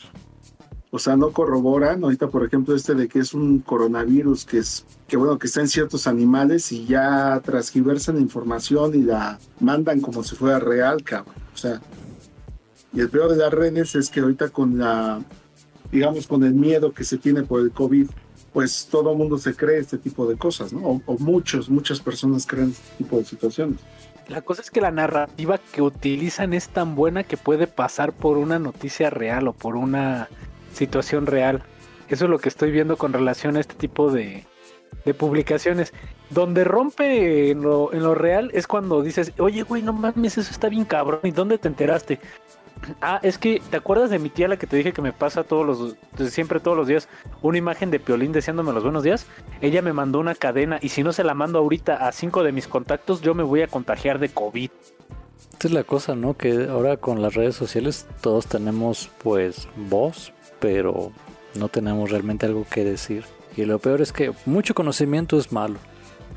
[0.93, 2.03] O sea, no corroboran.
[2.03, 5.61] Ahorita, por ejemplo, este de que es un coronavirus que es, que bueno, que está
[5.61, 11.01] en ciertos animales y ya transgiversan la información y la mandan como si fuera real,
[11.03, 11.35] cabrón.
[11.53, 11.81] O sea,
[12.93, 15.21] y el peor de las redes es que ahorita con la,
[15.93, 18.07] digamos, con el miedo que se tiene por el COVID,
[18.51, 20.81] pues todo el mundo se cree este tipo de cosas, ¿no?
[20.85, 23.77] O, o muchos, muchas personas creen este tipo de situaciones.
[24.27, 28.37] La cosa es que la narrativa que utilizan es tan buena que puede pasar por
[28.37, 30.29] una noticia real o por una
[30.73, 31.63] situación real.
[32.07, 34.45] Eso es lo que estoy viendo con relación a este tipo de,
[35.17, 35.93] publicaciones.
[36.29, 40.51] Donde rompe en lo, en lo real es cuando dices, oye, güey, no mames, eso
[40.51, 41.21] está bien cabrón.
[41.23, 42.19] ¿Y dónde te enteraste?
[43.01, 45.43] Ah, es que, ¿te acuerdas de mi tía la que te dije que me pasa
[45.43, 45.65] todos
[46.17, 47.07] los, siempre todos los días,
[47.41, 49.27] una imagen de Piolín deseándome los buenos días?
[49.61, 52.51] Ella me mandó una cadena y si no se la mando ahorita a cinco de
[52.51, 54.71] mis contactos, yo me voy a contagiar de COVID.
[55.53, 56.35] Esta es la cosa, ¿no?
[56.35, 61.11] Que ahora con las redes sociales todos tenemos pues voz, pero
[61.53, 63.25] no tenemos realmente algo que decir.
[63.55, 65.75] Y lo peor es que mucho conocimiento es malo.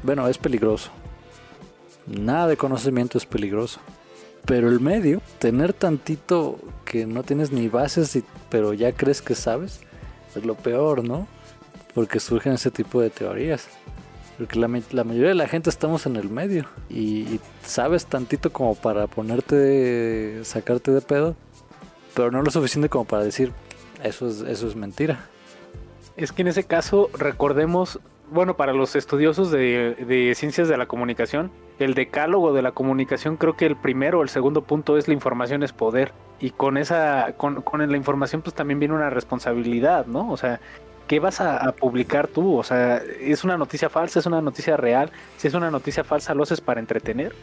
[0.03, 0.91] Bueno, es peligroso.
[2.07, 3.81] Nada de conocimiento es peligroso.
[4.47, 9.35] Pero el medio, tener tantito que no tienes ni bases, y- pero ya crees que
[9.35, 9.81] sabes,
[10.37, 11.27] es lo peor, ¿no?
[11.95, 13.67] Porque surgen ese tipo de teorías.
[14.37, 18.53] Porque la, ma- la mayoría de la gente estamos en el medio y, sabes tantito
[18.53, 21.37] como para ponerte, sacarte de pedo,
[22.15, 23.53] pero no lo suficiente como para decir
[24.03, 25.27] eso es, eso es mentira.
[26.17, 27.99] Es que en ese caso, recordemos,
[28.31, 33.57] bueno, para los estudiosos de, ciencias de la comunicación, el decálogo de la comunicación, creo
[33.57, 36.13] que el primero o el segundo punto es la información es poder.
[36.41, 40.31] Y con esa, con, la información, pues también viene una responsabilidad, ¿no?
[40.31, 40.61] O sea,
[41.07, 42.57] ¿qué vas a, a publicar tú?
[42.57, 44.19] O sea, ¿es una noticia falsa?
[44.19, 45.11] ¿Es una noticia real?
[45.37, 47.35] Si es una noticia falsa, ¿lo haces para entretener?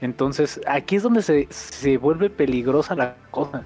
[0.00, 3.64] Entonces, aquí es donde se, se vuelve peligrosa la cosa.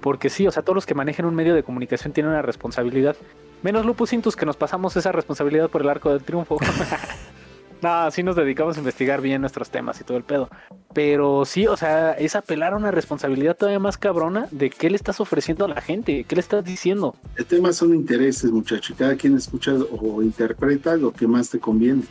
[0.00, 3.16] Porque sí, o sea, todos los que manejen un medio de comunicación tienen una responsabilidad.
[3.62, 6.58] Menos Lupus Intus que nos pasamos esa responsabilidad por el arco del triunfo.
[7.82, 10.48] no, sí nos dedicamos a investigar bien nuestros temas y todo el pedo.
[10.94, 14.96] Pero sí, o sea, es apelar a una responsabilidad todavía más cabrona de qué le
[14.96, 17.14] estás ofreciendo a la gente, qué le estás diciendo.
[17.36, 18.96] El tema son intereses, muchachos.
[18.98, 22.02] Cada quien escucha o interpreta lo que más te conviene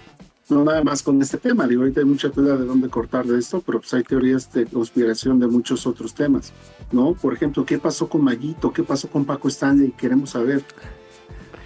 [0.50, 3.38] no nada más con este tema, digo, ahorita hay mucha teoría de dónde cortar de
[3.38, 6.52] esto, pero pues hay teorías de conspiración de muchos otros temas,
[6.91, 7.14] ¿no?
[7.14, 8.74] Por ejemplo, ¿qué pasó con Mayito?
[8.74, 9.91] ¿Qué pasó con Paco Stanley?
[9.91, 10.64] Queremos saber.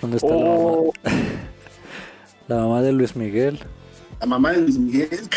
[0.04, 0.52] ¿Dónde está la mamá?
[0.52, 0.94] Oh.
[2.50, 3.58] La mamá de Luis Miguel.
[4.20, 5.30] La mamá de Luis Miguel.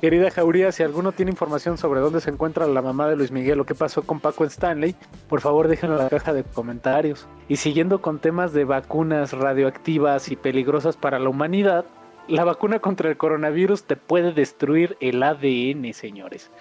[0.00, 3.58] Querida Jauría, si alguno tiene información sobre dónde se encuentra la mamá de Luis Miguel
[3.58, 4.94] o qué pasó con Paco Stanley,
[5.28, 7.26] por favor déjenlo en la caja de comentarios.
[7.48, 11.86] Y siguiendo con temas de vacunas radioactivas y peligrosas para la humanidad,
[12.28, 16.52] la vacuna contra el coronavirus te puede destruir el ADN, señores.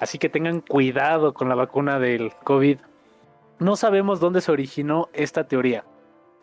[0.00, 2.78] Así que tengan cuidado con la vacuna del COVID.
[3.58, 5.84] No sabemos dónde se originó esta teoría.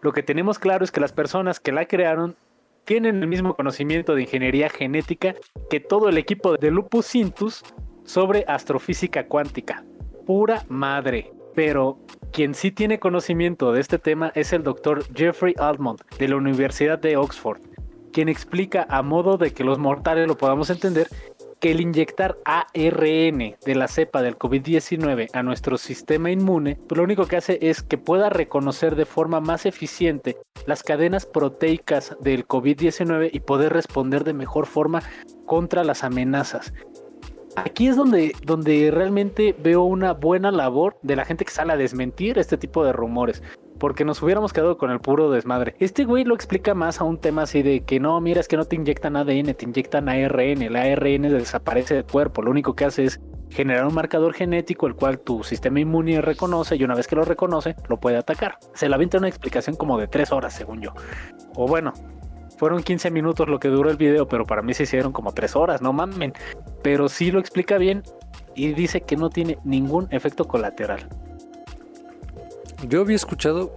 [0.05, 2.35] Lo que tenemos claro es que las personas que la crearon
[2.83, 5.33] tienen el mismo conocimiento de ingeniería genética
[5.67, 7.63] que todo el equipo de Lupus Cintus
[8.03, 9.83] sobre astrofísica cuántica.
[10.27, 11.31] Pura madre.
[11.55, 11.97] Pero
[12.31, 16.99] quien sí tiene conocimiento de este tema es el doctor Jeffrey Altmont de la Universidad
[16.99, 17.61] de Oxford,
[18.13, 21.07] quien explica a modo de que los mortales lo podamos entender
[21.59, 27.03] que el inyectar ARN de la cepa del COVID-19 a nuestro sistema inmune, pues lo
[27.03, 32.47] único que hace es que pueda reconocer de forma más eficiente las cadenas proteicas del
[32.47, 35.03] COVID-19 y poder responder de mejor forma
[35.45, 36.73] contra las amenazas.
[37.55, 41.77] Aquí es donde, donde realmente veo una buena labor de la gente que sale a
[41.77, 43.41] desmentir este tipo de rumores
[43.85, 45.75] porque nos hubiéramos quedado con el puro desmadre.
[45.77, 48.57] Este güey lo explica más a un tema así de que no, mira, es que
[48.57, 52.85] no te inyectan ADN, te inyectan ARN, el ARN desaparece del cuerpo, lo único que
[52.85, 53.21] hace es
[53.51, 57.25] generar un marcador genético el cual tu sistema inmune reconoce y una vez que lo
[57.25, 58.57] reconoce lo puede atacar.
[58.73, 60.95] Se la avienta una explicación como de tres horas según yo.
[61.53, 61.93] O bueno,
[62.57, 65.55] fueron 15 minutos lo que duró el video, pero para mí se hicieron como tres
[65.55, 66.33] horas, no mamen.
[66.81, 68.01] Pero sí lo explica bien
[68.55, 71.07] y dice que no tiene ningún efecto colateral.
[72.83, 73.73] Yo había escuchado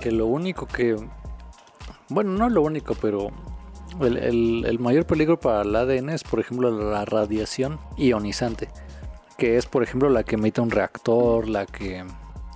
[0.00, 0.96] que lo único que.
[2.08, 3.30] Bueno, no lo único, pero
[4.00, 8.68] el, mayor peligro para el ADN es, por ejemplo, la radiación ionizante,
[9.38, 12.04] que es, por ejemplo, la que emite un reactor, la que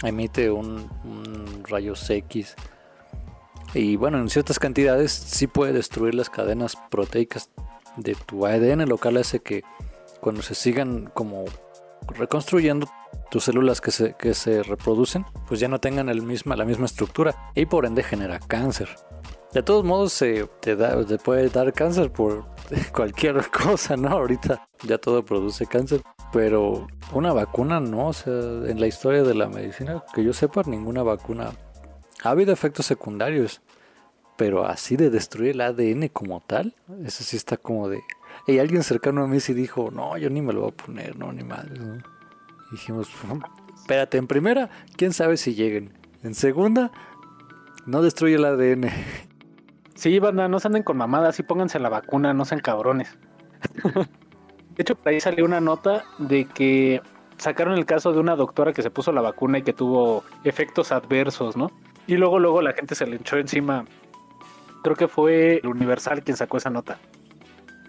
[0.02, 1.62] emite un, un
[2.08, 2.54] X.
[3.74, 7.50] Y bueno, en ciertas cantidades sí puede destruir las cadenas proteicas
[7.96, 9.62] de tu ADN, lo cual hace que
[10.20, 11.44] cuando se sigan como
[12.06, 12.88] reconstruyendo
[13.30, 16.86] tus células que se, que se reproducen, pues ya no tengan el misma, la misma
[16.86, 18.88] estructura y por ende genera cáncer.
[19.52, 22.44] De todos modos, se te, da, te puede dar cáncer por
[22.94, 24.10] cualquier cosa, ¿no?
[24.10, 29.34] Ahorita ya todo produce cáncer, pero una vacuna no, o sea, en la historia de
[29.34, 31.52] la medicina, que yo sepa, ninguna vacuna.
[32.22, 33.62] Ha habido efectos secundarios,
[34.36, 36.74] pero así de destruir el ADN como tal,
[37.04, 38.00] eso sí está como de...
[38.48, 41.18] Y alguien cercano a mí sí dijo, no, yo ni me lo voy a poner,
[41.18, 41.78] no, ni madre.
[41.78, 41.98] ¿no?
[42.70, 43.10] Dijimos,
[43.74, 45.92] espérate, en primera, quién sabe si lleguen.
[46.22, 46.90] En segunda,
[47.84, 48.88] no destruye el ADN.
[49.94, 53.18] Sí, banda, no se anden con mamadas, y pónganse la vacuna, no sean cabrones.
[53.84, 57.02] de hecho, por ahí salió una nota de que
[57.36, 60.90] sacaron el caso de una doctora que se puso la vacuna y que tuvo efectos
[60.90, 61.70] adversos, ¿no?
[62.06, 63.84] Y luego, luego la gente se le echó encima.
[64.82, 66.98] Creo que fue el Universal quien sacó esa nota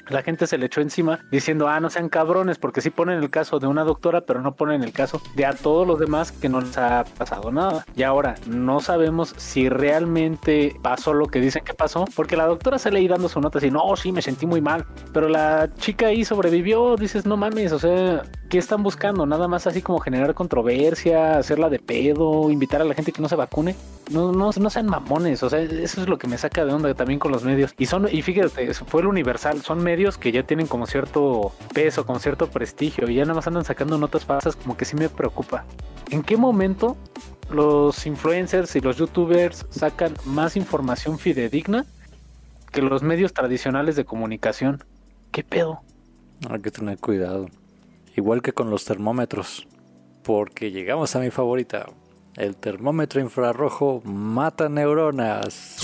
[0.09, 3.29] la gente se le echó encima diciendo, ah, no sean cabrones, porque sí ponen el
[3.29, 6.49] caso de una doctora, pero no ponen el caso de a todos los demás que
[6.49, 7.85] no les ha pasado nada.
[7.95, 12.79] Y ahora, no sabemos si realmente pasó lo que dicen que pasó, porque la doctora
[12.79, 16.07] se le dando su nota así, no, sí, me sentí muy mal, pero la chica
[16.07, 19.25] ahí sobrevivió, dices, no mames, o sea, ¿qué están buscando?
[19.25, 23.29] Nada más así como generar controversia, hacerla de pedo, invitar a la gente que no
[23.29, 23.75] se vacune.
[24.09, 26.93] No, no, no sean mamones, o sea, eso es lo que me saca de onda
[26.95, 27.75] también con los medios.
[27.77, 32.05] Y son, y fíjate, fue el universal, son medios que ya tienen como cierto peso,
[32.05, 35.09] como cierto prestigio y ya nada más andan sacando notas falsas como que sí me
[35.09, 35.65] preocupa.
[36.09, 36.97] ¿En qué momento
[37.51, 41.85] los influencers y los youtubers sacan más información fidedigna
[42.71, 44.83] que los medios tradicionales de comunicación?
[45.31, 45.81] ¿Qué pedo?
[46.49, 47.47] Hay que tener cuidado.
[48.15, 49.67] Igual que con los termómetros.
[50.23, 51.87] Porque llegamos a mi favorita.
[52.39, 55.77] El termómetro infrarrojo mata neuronas.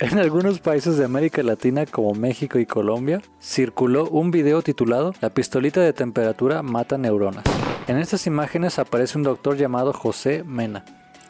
[0.00, 5.30] en algunos países de América Latina como México y Colombia circuló un video titulado La
[5.30, 7.44] pistolita de temperatura mata neuronas.
[7.86, 10.84] En estas imágenes aparece un doctor llamado José Mena,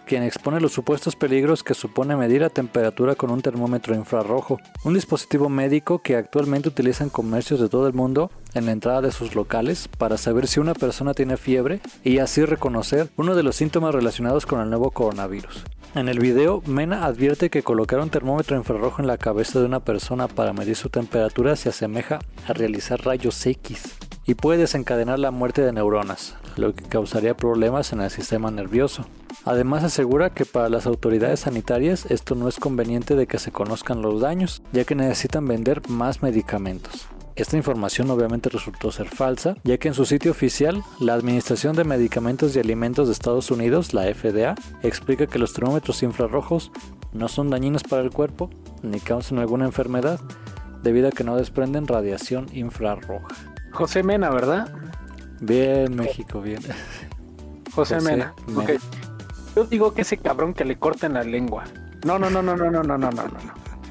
[0.04, 4.94] quien expone los supuestos peligros que supone medir la temperatura con un termómetro infrarrojo, un
[4.94, 9.34] dispositivo médico que actualmente utilizan comercios de todo el mundo en la entrada de sus
[9.34, 13.94] locales para saber si una persona tiene fiebre y así reconocer uno de los síntomas
[13.94, 15.64] relacionados con el nuevo coronavirus.
[15.94, 19.80] En el video, Mena advierte que colocar un termómetro infrarrojo en la cabeza de una
[19.80, 23.96] persona para medir su temperatura se asemeja a realizar rayos X
[24.26, 29.04] y puede desencadenar la muerte de neuronas, lo que causaría problemas en el sistema nervioso.
[29.44, 34.00] Además asegura que para las autoridades sanitarias esto no es conveniente de que se conozcan
[34.00, 37.08] los daños, ya que necesitan vender más medicamentos.
[37.36, 41.82] Esta información obviamente resultó ser falsa, ya que en su sitio oficial, la Administración de
[41.82, 44.54] Medicamentos y Alimentos de Estados Unidos, la FDA,
[44.84, 46.70] explica que los termómetros infrarrojos
[47.12, 48.50] no son dañinos para el cuerpo
[48.82, 50.20] ni causan alguna enfermedad,
[50.84, 53.53] debido a que no desprenden radiación infrarroja.
[53.74, 54.72] José Mena, ¿verdad?
[55.40, 56.62] Bien, México, bien.
[57.74, 58.32] José, Mena.
[58.54, 58.70] Ok.
[59.56, 61.64] Yo digo que ese cabrón que le corten la lengua.
[62.04, 63.38] No, no, no, no, no, no, no, no, no, no.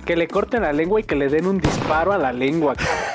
[0.06, 3.14] Que le corten la lengua y que le den un disparo a la lengua, cabrón.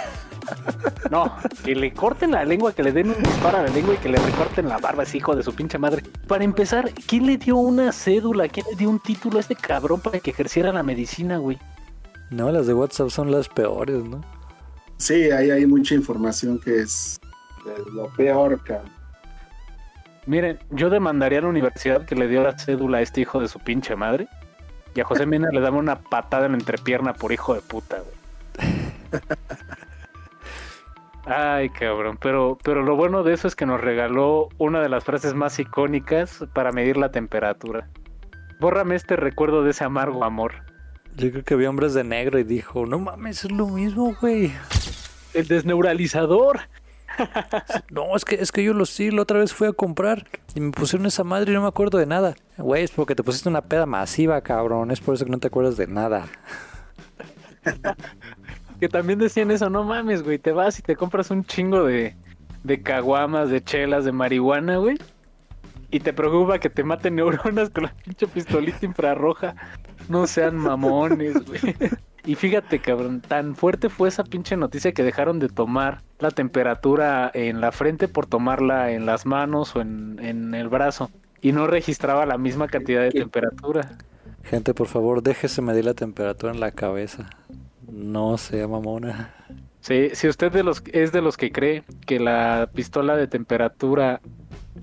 [1.10, 3.98] No, que le corten la lengua, que le den un disparo a la lengua y
[3.98, 6.02] que le recorten la barba, ese hijo de su pinche madre.
[6.26, 8.48] Para empezar, ¿quién le dio una cédula?
[8.48, 11.58] ¿Quién le dio un título a este cabrón para que ejerciera la medicina, güey?
[12.30, 14.22] No, las de WhatsApp son las peores, ¿no?
[14.98, 17.20] Sí, ahí hay mucha información que es
[17.92, 18.90] lo peor, cabrón.
[20.26, 23.48] Miren, yo demandaría a la universidad que le dio la cédula a este hijo de
[23.48, 24.28] su pinche madre.
[24.94, 27.98] Y a José Mena le daba una patada en la entrepierna por hijo de puta,
[27.98, 29.22] güey.
[31.24, 35.04] Ay, cabrón, pero, pero lo bueno de eso es que nos regaló una de las
[35.04, 37.88] frases más icónicas para medir la temperatura.
[38.60, 40.67] Bórrame este recuerdo de ese amargo amor.
[41.16, 44.52] Yo creo que vi hombres de negro y dijo, no mames, es lo mismo, güey.
[45.34, 46.60] El desneuralizador.
[47.90, 50.60] no, es que, es que yo lo sí, la otra vez fui a comprar y
[50.60, 52.34] me pusieron esa madre y no me acuerdo de nada.
[52.56, 54.90] Güey, es porque te pusiste una peda masiva, cabrón.
[54.90, 56.26] Es por eso que no te acuerdas de nada.
[58.80, 62.14] que también decían eso, no mames, güey, te vas y te compras un chingo de,
[62.62, 64.98] de caguamas, de chelas, de marihuana, güey.
[65.90, 69.54] Y te preocupa que te maten neuronas con la pinche pistolita infrarroja.
[70.08, 71.76] No sean mamones, güey.
[72.24, 77.30] Y fíjate, cabrón, tan fuerte fue esa pinche noticia que dejaron de tomar la temperatura
[77.32, 81.10] en la frente por tomarla en las manos o en, en el brazo.
[81.40, 83.96] Y no registraba la misma cantidad de temperatura.
[84.42, 87.30] Gente, por favor, déjese medir la temperatura en la cabeza.
[87.90, 89.34] No sea mamona.
[89.80, 94.20] Sí, si usted de los, es de los que cree que la pistola de temperatura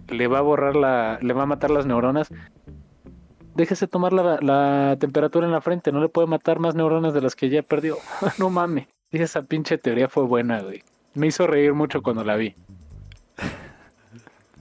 [0.07, 2.29] le va a borrar la, le va a matar las neuronas,
[3.55, 7.21] déjese tomar la, la temperatura en la frente, no le puede matar más neuronas de
[7.21, 7.97] las que ya perdió.
[8.37, 8.87] no mames.
[9.11, 10.83] Y esa pinche teoría fue buena, güey.
[11.13, 12.55] Me hizo reír mucho cuando la vi.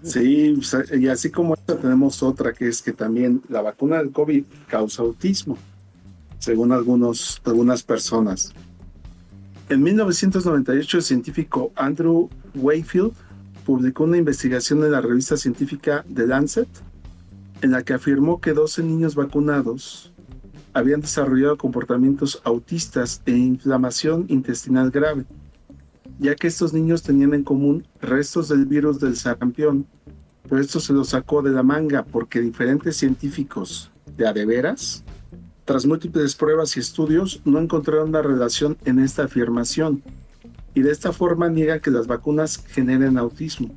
[0.02, 0.54] Sí,
[0.92, 5.02] y así como esta tenemos otra que es que también la vacuna del COVID causa
[5.02, 5.56] autismo
[6.44, 8.52] según algunos, algunas personas.
[9.70, 13.12] En 1998, el científico Andrew Wayfield
[13.64, 16.68] publicó una investigación en la revista científica The Lancet,
[17.64, 20.12] en la que afirmó que 12 niños vacunados
[20.74, 25.24] habían desarrollado comportamientos autistas e inflamación intestinal grave,
[26.18, 29.86] ya que estos niños tenían en común restos del virus del sarampión,
[30.46, 35.02] pero esto se lo sacó de la manga porque diferentes científicos de adeveras
[35.64, 40.02] tras múltiples pruebas y estudios, no encontraron una relación en esta afirmación
[40.74, 43.74] y de esta forma niegan que las vacunas generen autismo.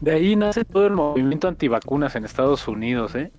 [0.00, 3.30] De ahí nace todo el movimiento antivacunas en Estados Unidos, ¿eh?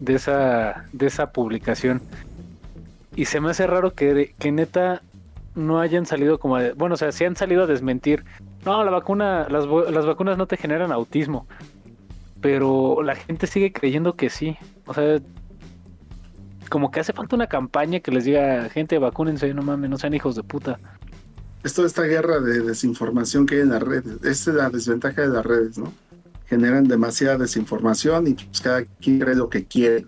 [0.00, 2.02] De esa, de esa publicación.
[3.14, 5.02] Y se me hace raro que, que neta
[5.54, 6.58] no hayan salido como...
[6.76, 8.24] bueno, o sea, si han salido a desmentir.
[8.64, 11.46] No, la vacuna, las, las vacunas no te generan autismo.
[12.40, 14.56] Pero la gente sigue creyendo que sí.
[14.86, 15.18] O sea,
[16.70, 20.14] como que hace falta una campaña que les diga, gente, vacúnense, no mames, no sean
[20.14, 20.78] hijos de puta.
[21.62, 25.28] Esto, esta guerra de desinformación que hay en las redes, esta es la desventaja de
[25.28, 25.92] las redes, ¿no?
[26.46, 30.06] Generan demasiada desinformación y pues cada quien cree lo que quiere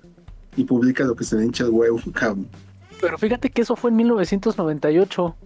[0.57, 2.01] y publica lo que se le hincha el huevo.
[3.01, 5.37] Pero fíjate que eso fue en 1998.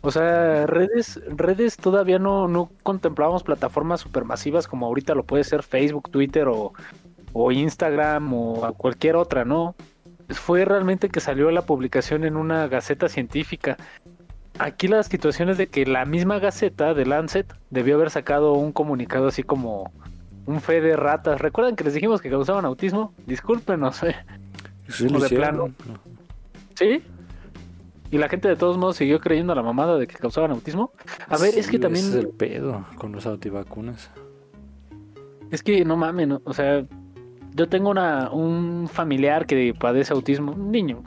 [0.00, 5.62] O sea, redes, redes todavía no, no contemplábamos plataformas supermasivas como ahorita lo puede ser
[5.62, 6.72] Facebook, Twitter o,
[7.32, 9.74] o Instagram o cualquier otra, ¿no?
[10.30, 13.76] fue realmente que salió la publicación en una gaceta científica.
[14.58, 18.72] Aquí la situación es de que la misma gaceta de Lancet debió haber sacado un
[18.72, 19.92] comunicado así como
[20.46, 21.40] un fe de ratas.
[21.40, 23.12] ¿Recuerdan que les dijimos que causaban autismo?
[23.26, 24.14] Discúlpenos, eh.
[24.88, 25.72] Sí, de plano.
[26.74, 27.02] ¿Sí?
[28.10, 30.92] Y la gente de todos modos siguió creyendo a la mamada de que causaban autismo.
[31.28, 32.06] A ver, es que también.
[32.06, 34.10] es el pedo con los antivacunas.
[35.50, 36.84] Es que no mames, o sea,
[37.54, 41.02] yo tengo una, un familiar que padece autismo, un niño,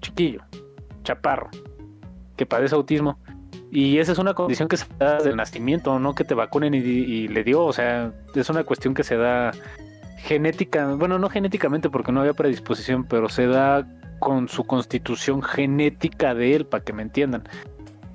[0.00, 0.42] chiquillo,
[1.04, 1.50] chaparro,
[2.42, 3.18] que padece autismo.
[3.70, 6.74] Y esa es una condición que se da desde el nacimiento, no que te vacunen
[6.74, 9.52] y, le dio, o sea, es una cuestión que se da
[10.18, 13.86] genética, bueno, no genéticamente porque no había predisposición, pero se da
[14.18, 17.44] con su constitución genética de él, para que me entiendan.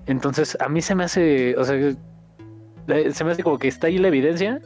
[0.06, 3.88] Entonces, a mí se me hace, o sea, eh, se me hace como que está
[3.88, 4.60] ahí la evidencia,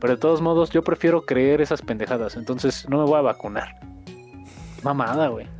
[0.00, 3.78] pero de todos modos yo prefiero creer esas pendejadas, entonces no me voy a vacunar.
[4.82, 5.55] Mamada, güey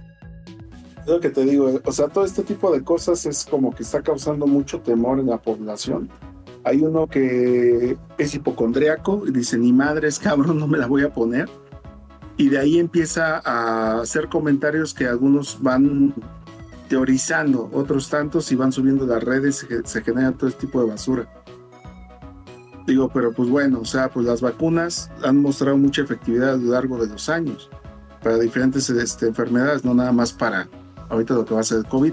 [1.06, 4.02] lo que te digo, o sea, todo este tipo de cosas es como que está
[4.02, 6.08] causando mucho temor en la población.
[6.64, 11.12] Hay uno que es hipocondriaco y dice, ni madres, cabrón, no me la voy a
[11.12, 11.48] poner.
[12.36, 16.12] Y de ahí empieza a hacer comentarios que algunos van
[16.88, 20.90] teorizando, otros tantos y van subiendo las redes, se, se genera todo este tipo de
[20.90, 21.28] basura.
[22.86, 26.72] Digo, pero pues bueno, o sea, pues las vacunas han mostrado mucha efectividad a lo
[26.72, 27.68] largo de los años
[28.22, 30.68] para diferentes este, enfermedades, no nada más para
[31.08, 32.12] ahorita lo que va a ser el COVID.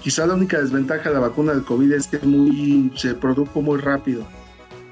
[0.00, 3.78] Quizá la única desventaja de la vacuna del COVID es que muy, se produjo muy
[3.78, 4.26] rápido,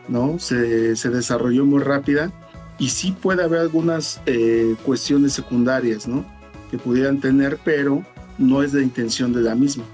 [0.06, 0.38] ¿no?
[0.38, 2.30] Se, se desarrolló muy rápida
[2.78, 6.24] y sí puede haber algunas eh, cuestiones secundarias, ¿no?
[6.70, 8.04] Que pudieran tener, pero
[8.38, 9.84] no es la intención de la misma.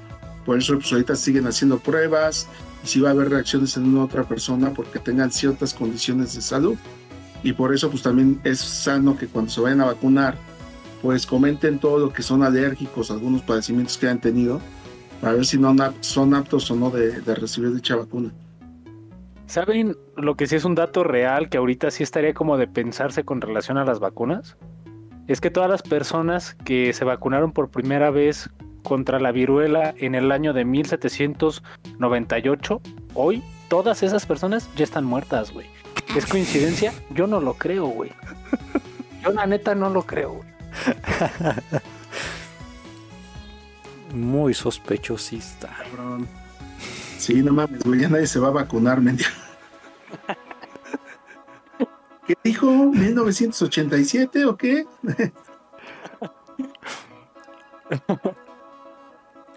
[0.45, 2.47] Por eso pues ahorita siguen haciendo pruebas
[2.85, 6.43] y si va a haber reacciones en una otra persona porque tengan ciertas condiciones de
[6.43, 6.77] salud.
[7.43, 10.37] Y por eso pues también es sano que cuando se vayan a vacunar
[11.05, 14.63] pues comenten todo lo que son alérgicos, algunos padecimientos que han tenido,
[15.21, 18.33] para ver si no son aptos o no de, recibir dicha vacuna.
[19.45, 23.23] ¿Saben lo que sí es un dato real que ahorita sí estaría como de pensarse
[23.23, 24.57] con relación a las vacunas?
[25.29, 28.49] Es que todas las personas que se vacunaron por primera vez
[28.83, 32.81] contra la viruela en el año de 1798,
[33.13, 35.67] hoy todas esas personas ya están muertas, güey.
[36.17, 36.95] ¿Es coincidencia?
[37.11, 38.11] Yo no lo creo, güey.
[39.23, 40.54] Yo la neta no lo creo, güey.
[44.15, 45.77] Muy sospechosista.
[47.19, 49.31] Sí, no mames, güey, ya nadie se va a vacunar, mentira.
[52.27, 52.67] ¿Qué dijo?
[52.67, 54.87] ¿1987 o qué?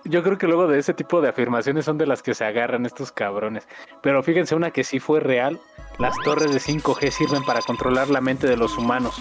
[0.04, 2.86] Yo creo que luego de ese tipo de afirmaciones son de las que se agarran
[2.86, 3.68] estos cabrones.
[4.02, 5.60] Pero fíjense una que sí fue real.
[6.00, 9.20] Las torres de 5G sirven para controlar la mente de los humanos.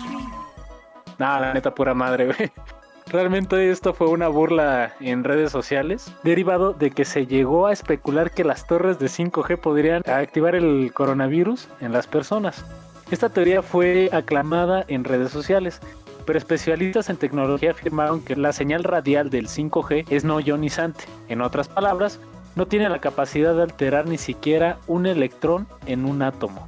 [1.19, 2.53] Nada, la neta pura madre, güey.
[3.09, 8.33] Realmente esto fue una burla en redes sociales, derivado de que se llegó a especular
[8.33, 12.65] que las torres de 5G podrían activar el coronavirus en las personas.
[13.13, 15.81] Esta teoría fue aclamada en redes sociales,
[16.27, 21.05] pero especialistas en tecnología afirmaron que la señal radial del 5G es no ionizante.
[21.29, 22.19] En otras palabras,
[22.57, 26.67] no tiene la capacidad de alterar ni siquiera un electrón en un átomo.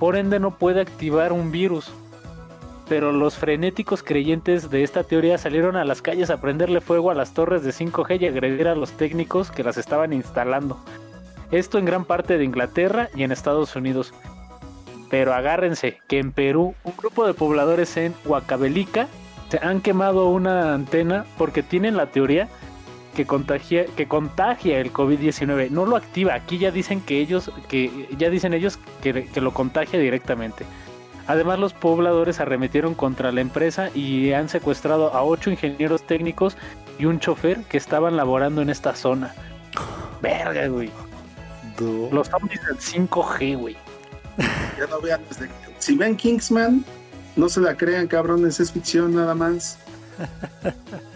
[0.00, 1.92] Por ende no puede activar un virus,
[2.88, 7.14] pero los frenéticos creyentes de esta teoría salieron a las calles a prenderle fuego a
[7.14, 10.78] las torres de 5G y agredir a los técnicos que las estaban instalando.
[11.50, 14.14] Esto en gran parte de Inglaterra y en Estados Unidos.
[15.10, 19.08] Pero agárrense que en Perú un grupo de pobladores en Huacabelica
[19.48, 22.48] se han quemado una antena porque tienen la teoría
[23.14, 25.70] que contagia, el COVID-19.
[25.70, 26.34] No lo activa.
[26.34, 30.66] Aquí ya dicen que ellos, que ya dicen ellos que lo contagia directamente.
[31.26, 36.56] Además, los pobladores arremetieron contra la empresa y han secuestrado a ocho ingenieros técnicos
[36.98, 39.34] y un chofer que estaban laborando en esta zona.
[40.22, 40.90] Verga, güey.
[42.10, 43.76] Los zombies del 5G, güey.
[44.78, 45.20] Ya no vean.
[45.78, 46.84] Si ven Kingsman,
[47.34, 49.78] no se la crean, cabrones, es ficción nada más.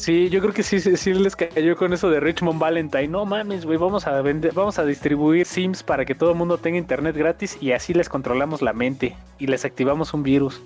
[0.00, 3.08] Sí, yo creo que sí, sí, les cayó con eso de Richmond Valentine.
[3.08, 6.56] No mames, güey, vamos a vender, vamos a distribuir Sims para que todo el mundo
[6.56, 10.62] tenga internet gratis y así les controlamos la mente y les activamos un virus.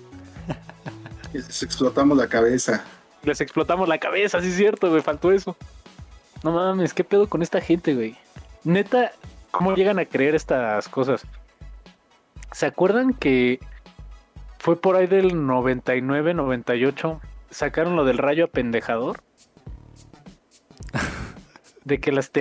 [1.33, 2.85] les explotamos la cabeza.
[3.23, 5.57] Les explotamos la cabeza, sí es cierto, güey, faltó eso.
[6.41, 8.15] No mames, ¿qué pedo con esta gente, güey?
[8.63, 9.11] Neta,
[9.51, 11.23] ¿cómo llegan a creer estas cosas?
[12.53, 13.59] ¿Se acuerdan que
[14.59, 17.19] fue por ahí del 99, 98?
[17.49, 19.21] Sacaron lo del rayo apendejador.
[21.83, 22.31] de que las,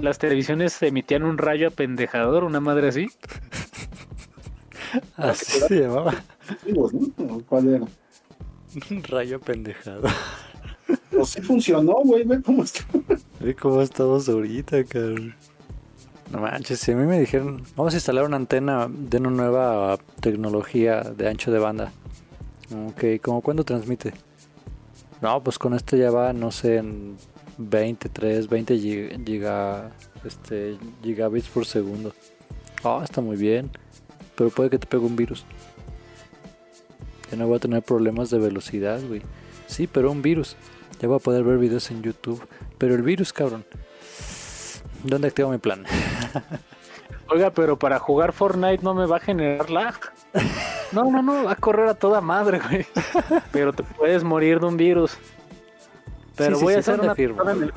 [0.00, 3.08] las televisiones emitían un rayo apendejador, una madre así.
[5.16, 6.14] Así se llamaba.
[7.48, 7.84] ¿Cuál era?
[8.90, 10.10] Un rayo apendejador.
[11.10, 13.04] Pues sí funcionó, güey, ve cómo estamos.
[13.38, 15.34] Ve cómo estamos ahorita, cabrón.
[16.32, 19.98] No manches, si a mí me dijeron, vamos a instalar una antena de una nueva
[20.20, 21.92] tecnología de ancho de banda.
[22.88, 24.12] Ok, ¿cómo cuándo transmite?
[25.20, 27.16] No, pues con esto ya va, no sé, en
[27.58, 29.90] 23, 20 giga,
[30.24, 32.14] este, gigabits por segundo.
[32.82, 33.70] Ah, está muy bien.
[34.34, 35.44] Pero puede que te pegue un virus.
[37.30, 39.22] Ya no voy a tener problemas de velocidad, güey.
[39.66, 40.56] Sí, pero un virus.
[41.00, 42.42] Ya voy a poder ver videos en YouTube.
[42.78, 43.64] Pero el virus, cabrón.
[45.04, 45.84] ¿Dónde activo mi plan?
[47.28, 49.94] Oiga, pero para jugar Fortnite no me va a generar lag.
[50.92, 52.86] No, no, no, va a correr a toda madre, güey.
[53.52, 55.16] Pero te puedes morir de un virus.
[56.36, 57.72] Pero Sí, sí, voy a hacer ¿dónde una el-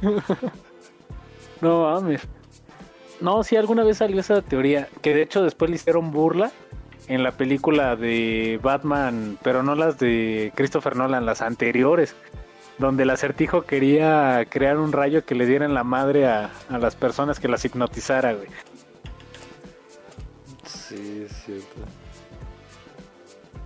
[1.60, 2.22] No mames.
[3.20, 4.88] No, sí, alguna vez salió esa teoría.
[5.02, 6.52] Que de hecho después le hicieron burla
[7.08, 12.14] en la película de Batman, pero no las de Christopher Nolan, las anteriores.
[12.78, 16.78] Donde el acertijo quería crear un rayo que le diera en la madre a, a
[16.78, 18.46] las personas que las hipnotizara, güey.
[20.88, 21.76] Sí, es cierto.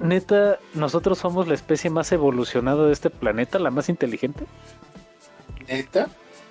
[0.01, 4.47] Neta, nosotros somos la especie más evolucionada de este planeta, la más inteligente.
[5.69, 6.09] ¿Neta?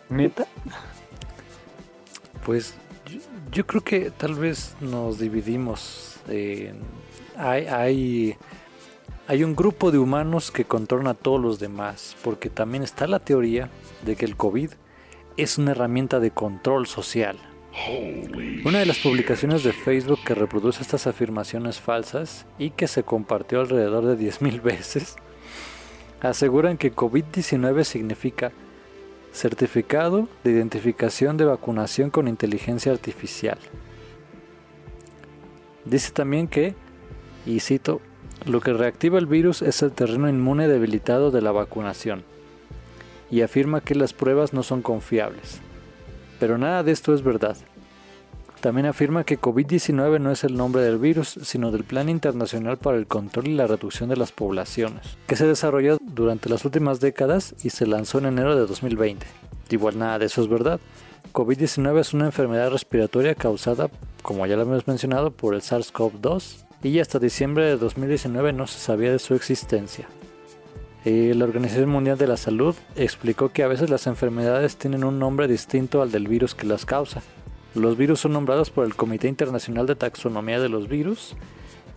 [0.09, 0.47] Neta.
[2.45, 3.19] Pues yo,
[3.51, 6.21] yo creo que tal vez nos dividimos.
[6.27, 8.37] hay, hay,
[9.27, 13.19] hay un grupo de humanos que controlan a todos los demás, porque también está la
[13.19, 13.69] teoría
[14.05, 14.71] de que el COVID
[15.35, 17.37] es una herramienta de control social.
[18.65, 23.61] Una de las publicaciones de Facebook que reproduce estas afirmaciones falsas y que se compartió
[23.61, 25.15] alrededor de 10.000 veces,
[26.21, 28.51] aseguran que COVID-19 significa
[29.33, 33.57] Certificado de identificación de vacunación con inteligencia artificial.
[35.85, 36.75] Dice también que,
[37.45, 38.01] y cito,
[38.45, 42.25] lo que reactiva el virus es el terreno inmune debilitado de la vacunación.
[43.29, 45.61] Y afirma que las pruebas no son confiables.
[46.41, 47.55] Pero nada de esto es verdad.
[48.61, 52.97] También afirma que COVID-19 no es el nombre del virus, sino del Plan Internacional para
[52.97, 57.53] el Control y la Reducción de las Poblaciones, que se desarrolló durante las últimas décadas
[57.63, 59.23] y se lanzó en enero de 2020.
[59.69, 60.79] Igual nada de eso es verdad.
[61.31, 63.91] COVID-19 es una enfermedad respiratoria causada,
[64.23, 68.79] como ya lo hemos mencionado, por el SARS-CoV-2 y hasta diciembre de 2019 no se
[68.79, 70.07] sabía de su existencia.
[71.03, 75.17] Eh, la Organización Mundial de la Salud explicó que a veces las enfermedades tienen un
[75.17, 77.23] nombre distinto al del virus que las causa.
[77.73, 81.35] Los virus son nombrados por el Comité Internacional de Taxonomía de los Virus,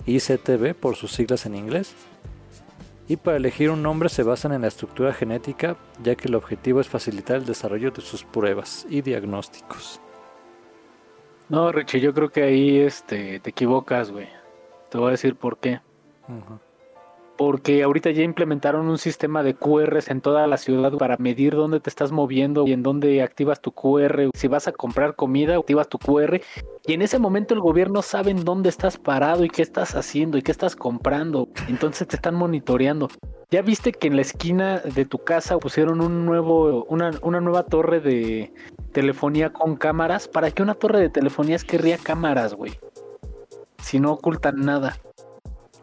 [0.06, 1.94] ICTB por sus siglas en inglés,
[3.08, 6.80] y para elegir un nombre se basan en la estructura genética, ya que el objetivo
[6.80, 10.00] es facilitar el desarrollo de sus pruebas y diagnósticos.
[11.50, 14.28] No, Richie, yo creo que ahí este, te equivocas, güey.
[14.90, 15.80] Te voy a decir por qué.
[16.28, 16.58] Ujú.
[17.36, 21.80] Porque ahorita ya implementaron un sistema de QRs en toda la ciudad para medir dónde
[21.80, 24.30] te estás moviendo y en dónde activas tu QR.
[24.34, 26.40] Si vas a comprar comida, activas tu QR.
[26.86, 30.38] Y en ese momento el gobierno sabe en dónde estás parado y qué estás haciendo
[30.38, 31.48] y qué estás comprando.
[31.68, 33.08] Entonces te están monitoreando.
[33.50, 38.00] ¿Ya viste que en la esquina de tu casa pusieron un nuevo, una, nueva torre
[38.00, 38.52] de
[38.92, 40.28] telefonía con cámaras?
[40.28, 42.72] ¿Para qué una torre de telefonía querría cámaras, güey?
[43.78, 44.96] Si no ocultan nada.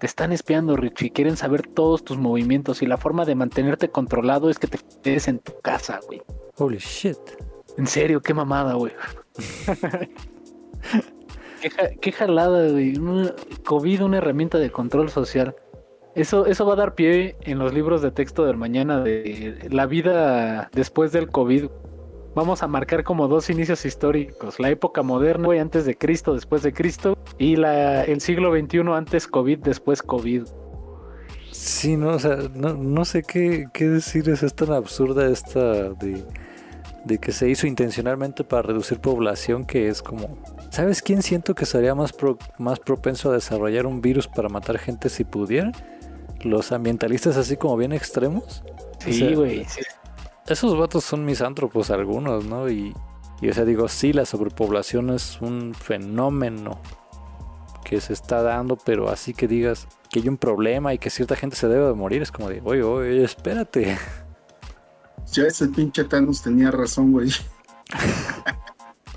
[0.02, 1.12] Te están espiando, Richie.
[1.12, 5.28] Quieren saber todos tus movimientos y la forma de mantenerte controlado es que te quedes
[5.28, 6.24] en tu casa, güey.
[6.58, 7.18] Holy shit.
[7.78, 8.94] En serio, qué mamada, güey.
[11.62, 12.94] qué, ja- qué jalada, güey.
[13.64, 15.56] COVID, una herramienta de control social.
[16.16, 19.86] Eso, eso va a dar pie en los libros de texto del mañana de la
[19.86, 21.68] vida después del COVID.
[22.34, 24.60] Vamos a marcar como dos inicios históricos.
[24.60, 27.18] La época moderna, güey, antes de Cristo, después de Cristo.
[27.38, 30.44] Y la, el siglo XXI, antes COVID, después COVID.
[31.52, 36.24] Sí, no, o sea, no, no sé qué, qué decir, es, tan absurda esta de,
[37.06, 40.38] de que se hizo intencionalmente para reducir población que es como...
[40.70, 44.78] ¿Sabes quién siento que sería más, pro- más propenso a desarrollar un virus para matar
[44.80, 45.72] gente si pudiera?
[46.44, 48.64] Los ambientalistas así como bien extremos.
[48.66, 49.66] O Sí, sea, güey.
[49.66, 49.82] sí.
[50.52, 52.70] Esos vatos son misántropos algunos, ¿no?
[52.70, 52.94] Y,
[53.42, 56.82] y o sea, digo, sí, la sobrepoblación es un fenómeno
[57.86, 61.36] que se está dando, pero así que digas que hay un problema y que cierta
[61.36, 63.98] gente se debe de morir, es como de, oye, oye, espérate.
[65.34, 67.30] Ya ese pinche Thanos tenía razón, güey.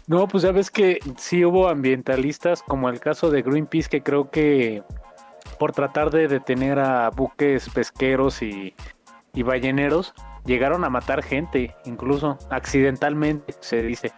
[0.07, 4.30] No, pues ya ves que sí hubo ambientalistas, como el caso de Greenpeace, que creo
[4.30, 4.82] que
[5.59, 8.74] por tratar de detener a buques pesqueros y,
[9.32, 10.12] y balleneros,
[10.45, 14.13] llegaron a matar gente, incluso accidentalmente, se dice.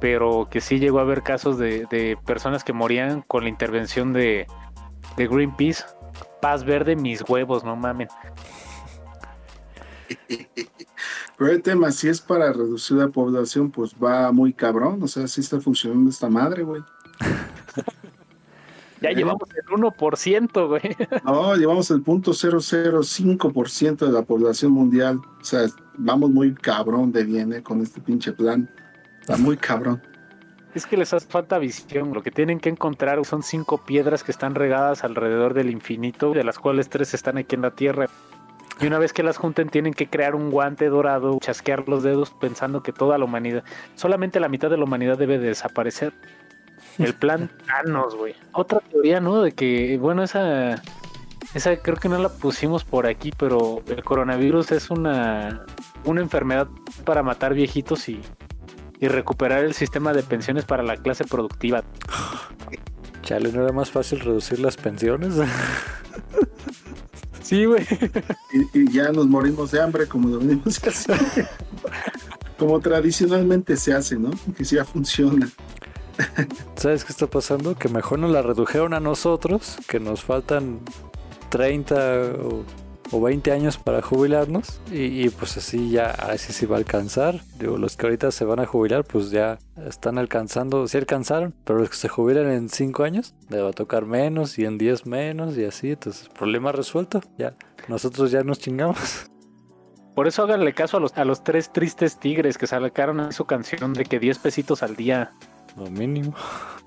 [0.00, 4.12] Pero que sí llegó a haber casos de, de personas que morían con la intervención
[4.12, 4.46] de,
[5.16, 5.84] de Greenpeace.
[6.40, 8.08] Paz verde, mis huevos, no mamen.
[11.38, 15.02] Pero el tema, si es para reducir la población, pues va muy cabrón.
[15.02, 16.82] O sea, sí está funcionando esta madre, güey.
[19.00, 19.14] Ya ¿Eh?
[19.14, 20.82] llevamos el 1%, güey.
[21.24, 25.20] No, llevamos el punto 005% de la población mundial.
[25.40, 27.62] O sea, vamos muy cabrón de bien, ¿eh?
[27.62, 28.68] Con este pinche plan.
[29.20, 30.02] Está muy cabrón.
[30.74, 32.12] Es que les hace falta visión.
[32.12, 36.44] Lo que tienen que encontrar son cinco piedras que están regadas alrededor del infinito, de
[36.44, 38.06] las cuales tres están aquí en la Tierra.
[38.80, 42.30] Y una vez que las junten, tienen que crear un guante dorado, chasquear los dedos
[42.30, 43.64] pensando que toda la humanidad,
[43.96, 46.12] solamente la mitad de la humanidad debe de desaparecer.
[46.98, 48.34] El plan Thanos, güey.
[48.52, 49.42] Otra teoría, ¿no?
[49.42, 50.82] De que, bueno, esa,
[51.54, 55.64] esa creo que no la pusimos por aquí, pero el coronavirus es una,
[56.04, 56.68] una enfermedad
[57.04, 58.20] para matar viejitos y,
[59.00, 61.84] y recuperar el sistema de pensiones para la clase productiva.
[63.22, 65.34] Chale, ¿no era más fácil reducir las pensiones?
[67.40, 67.82] Sí, güey.
[68.52, 71.24] Y, y ya nos morimos de hambre como lo venimos haciendo.
[72.58, 74.30] como tradicionalmente se hace, ¿no?
[74.54, 75.48] Que sí ya funciona.
[76.76, 77.76] ¿Sabes qué está pasando?
[77.76, 80.80] Que mejor nos la redujeron a nosotros, que nos faltan
[81.50, 82.64] 30 o,
[83.10, 84.80] o 20 años para jubilarnos.
[84.90, 87.40] Y, pues así ya, así sí va a alcanzar.
[87.58, 91.78] Digo, los que ahorita se van a jubilar, pues ya están alcanzando, sí alcanzaron, pero
[91.78, 95.06] los que se jubilan en 5 años, le va a tocar menos y en 10
[95.06, 95.90] menos y así.
[95.90, 97.20] Entonces, problema resuelto.
[97.36, 97.54] Ya,
[97.88, 99.30] nosotros ya nos chingamos.
[100.14, 103.92] Por eso háganle caso a los, a los tres tristes tigres que sacaron su canción
[103.94, 105.32] de que 10 pesitos al día.
[105.78, 106.34] Lo mínimo.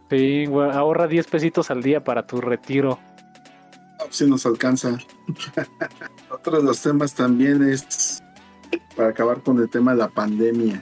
[0.09, 2.99] Sí, güey, ahorra 10 pesitos al día para tu retiro.
[4.09, 4.97] Si nos alcanza.
[6.29, 8.21] Otro de los temas también es
[8.95, 10.81] para acabar con el tema de la pandemia.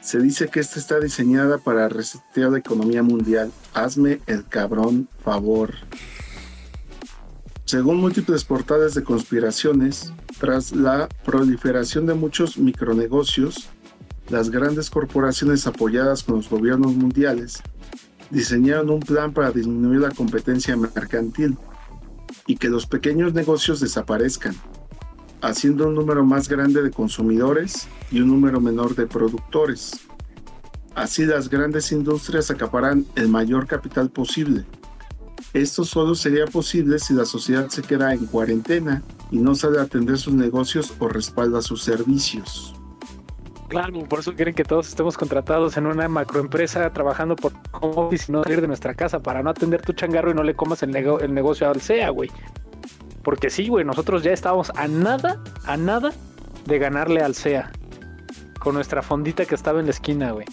[0.00, 3.52] Se dice que esta está diseñada para resetear la economía mundial.
[3.74, 5.74] Hazme el cabrón favor.
[7.66, 13.68] Según múltiples portales de conspiraciones, tras la proliferación de muchos micronegocios,
[14.30, 17.62] las grandes corporaciones apoyadas con los gobiernos mundiales
[18.30, 21.58] diseñaron un plan para disminuir la competencia mercantil
[22.46, 24.54] y que los pequeños negocios desaparezcan,
[25.42, 30.00] haciendo un número más grande de consumidores y un número menor de productores.
[30.94, 34.64] Así las grandes industrias acaparan el mayor capital posible.
[35.52, 39.02] Esto solo sería posible si la sociedad se queda en cuarentena
[39.32, 42.79] y no sale a atender sus negocios o respalda sus servicios.
[43.70, 48.26] Claro, por eso quieren que todos estemos contratados en una macroempresa trabajando por home office
[48.28, 50.82] y no salir de nuestra casa para no atender tu changarro y no le comas
[50.82, 52.30] el, nego- el negocio al SEA, güey.
[53.22, 56.10] Porque sí, güey, nosotros ya estábamos a nada, a nada
[56.66, 57.70] de ganarle al SEA.
[58.58, 60.46] Con nuestra fondita que estaba en la esquina, güey.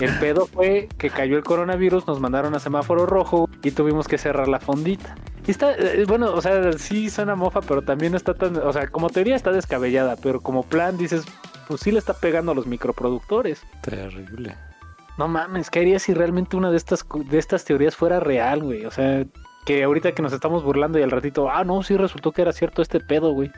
[0.00, 4.18] El pedo fue que cayó el coronavirus, nos mandaron a semáforo rojo y tuvimos que
[4.18, 5.14] cerrar la fondita.
[5.46, 8.88] Y está, eh, bueno, o sea, sí suena mofa, pero también está tan, o sea,
[8.88, 11.24] como teoría está descabellada, pero como plan dices,
[11.70, 13.62] pues sí le está pegando a los microproductores.
[13.80, 14.56] Terrible.
[15.18, 18.84] No mames, ¿qué haría si realmente una de estas, de estas teorías fuera real, güey?
[18.86, 19.24] O sea,
[19.64, 22.52] que ahorita que nos estamos burlando y al ratito, ah, no, sí resultó que era
[22.52, 23.52] cierto este pedo, güey.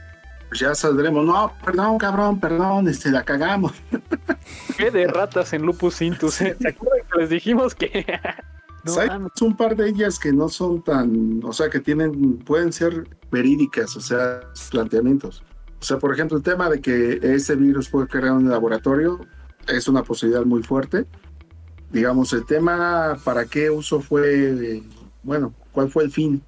[0.49, 1.25] Pues ya saldremos.
[1.25, 3.73] No, perdón, cabrón, perdón, este, la cagamos.
[4.77, 6.43] ¿Qué de ratas en Lupus Intus?
[6.43, 6.55] eh?
[6.61, 8.05] ¿Se acuerdan que les dijimos que...
[8.85, 9.41] no Hay mames.
[9.41, 13.97] un par de ellas que no son tan, o sea, que tienen, pueden ser verídicas,
[13.97, 14.41] o sea,
[14.71, 15.43] planteamientos.
[15.83, 19.19] O sea, por ejemplo, el tema de que ese virus fue creado en el laboratorio
[19.67, 21.07] es una posibilidad muy fuerte.
[21.91, 24.81] Digamos, el tema para qué uso fue,
[25.25, 26.41] bueno, cuál fue el fin,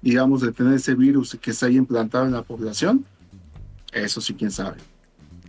[0.00, 3.04] digamos, de tener ese virus que está ahí implantado en la población,
[3.92, 4.78] eso sí, quién sabe.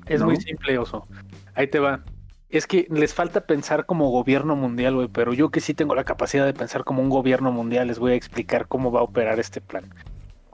[0.06, 0.26] Es ¿no?
[0.26, 1.08] muy simple, oso.
[1.56, 2.04] Ahí te va.
[2.50, 6.04] Es que les falta pensar como gobierno mundial, güey, pero yo que sí tengo la
[6.04, 9.40] capacidad de pensar como un gobierno mundial, les voy a explicar cómo va a operar
[9.40, 9.86] este plan.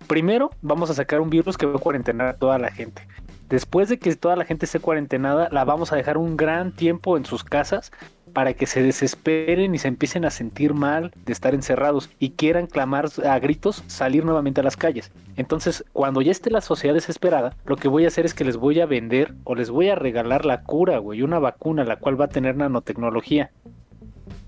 [0.07, 3.07] Primero, vamos a sacar un virus que va a cuarentenar a toda la gente.
[3.49, 7.15] Después de que toda la gente esté cuarentenada, la vamos a dejar un gran tiempo
[7.15, 7.91] en sus casas
[8.33, 12.67] para que se desesperen y se empiecen a sentir mal de estar encerrados y quieran
[12.67, 15.11] clamar a gritos salir nuevamente a las calles.
[15.37, 18.57] Entonces, cuando ya esté la sociedad desesperada, lo que voy a hacer es que les
[18.57, 22.19] voy a vender o les voy a regalar la cura, güey, una vacuna la cual
[22.19, 23.51] va a tener nanotecnología.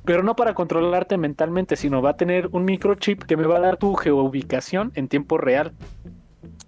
[0.08, 3.60] Pero no para controlarte mentalmente, sino va a tener un microchip que me va a
[3.60, 5.74] dar tu geoubicación en tiempo real.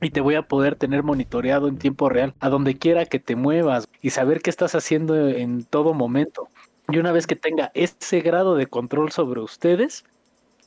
[0.02, 3.38] Y te voy a poder tener monitoreado en tiempo real, a donde quiera que te
[3.38, 6.50] muevas y saber qué estás haciendo en todo momento.
[6.90, 10.04] Y una vez que tenga ese grado de control sobre ustedes,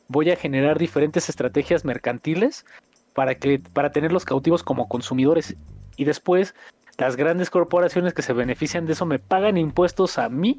[0.08, 2.64] voy a generar diferentes estrategias mercantiles
[3.12, 5.56] para que para tenerlos cautivos como consumidores
[5.98, 6.54] y después
[6.96, 10.58] las grandes corporaciones que se benefician de eso me pagan impuestos a mí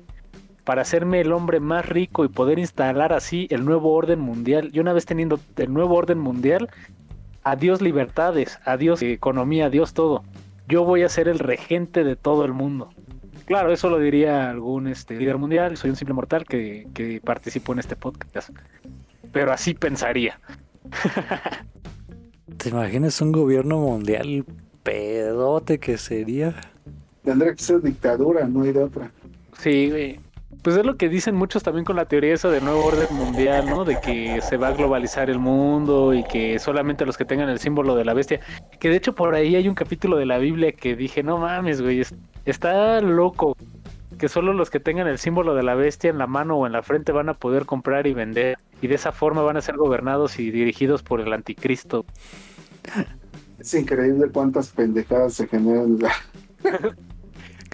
[0.64, 4.70] para hacerme el hombre más rico y poder instalar así el nuevo orden mundial.
[4.74, 6.70] Y una vez teniendo el nuevo orden mundial,
[7.44, 10.24] adiós libertades, adiós economía, adiós todo.
[10.68, 12.90] Yo voy a ser el regente de todo el mundo.
[13.46, 15.76] Claro, eso lo diría algún este, líder mundial.
[15.76, 18.50] Soy un simple mortal que, que participó en este podcast.
[19.34, 20.40] Pero así pensaría.
[22.58, 24.46] ¿Te imaginas un gobierno mundial
[24.84, 26.56] pedote que sería?
[27.24, 29.12] Tendría que ser dictadura, no hay de otra.
[29.58, 30.20] Sí, güey.
[30.64, 33.70] Pues es lo que dicen muchos también con la teoría esa de nuevo orden mundial,
[33.70, 33.84] ¿no?
[33.84, 37.60] De que se va a globalizar el mundo y que solamente los que tengan el
[37.60, 38.40] símbolo de la bestia.
[38.80, 41.82] Que de hecho por ahí hay un capítulo de la Biblia que dije, no mames,
[41.82, 42.02] güey,
[42.46, 43.58] está loco.
[44.18, 46.72] Que solo los que tengan el símbolo de la bestia en la mano o en
[46.72, 48.58] la frente van a poder comprar y vender.
[48.82, 52.06] Y de esa forma van a ser gobernados y dirigidos por el anticristo.
[53.60, 56.00] Es increíble cuántas pendejadas se generan.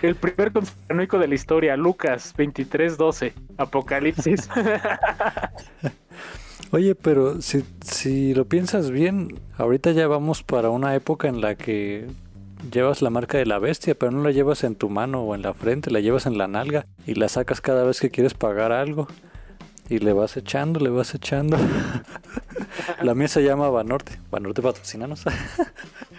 [0.02, 4.50] El primer conspiranoico de la historia, Lucas 23:12, Apocalipsis.
[6.72, 11.56] Oye, pero si, si lo piensas bien, ahorita ya vamos para una época en la
[11.56, 12.08] que
[12.72, 15.42] llevas la marca de la bestia, pero no la llevas en tu mano o en
[15.42, 18.72] la frente, la llevas en la nalga y la sacas cada vez que quieres pagar
[18.72, 19.08] algo.
[19.90, 21.58] Y le vas echando, le vas echando.
[23.02, 24.20] la mía se llama Banorte.
[24.30, 25.26] Banorte patrocinanos.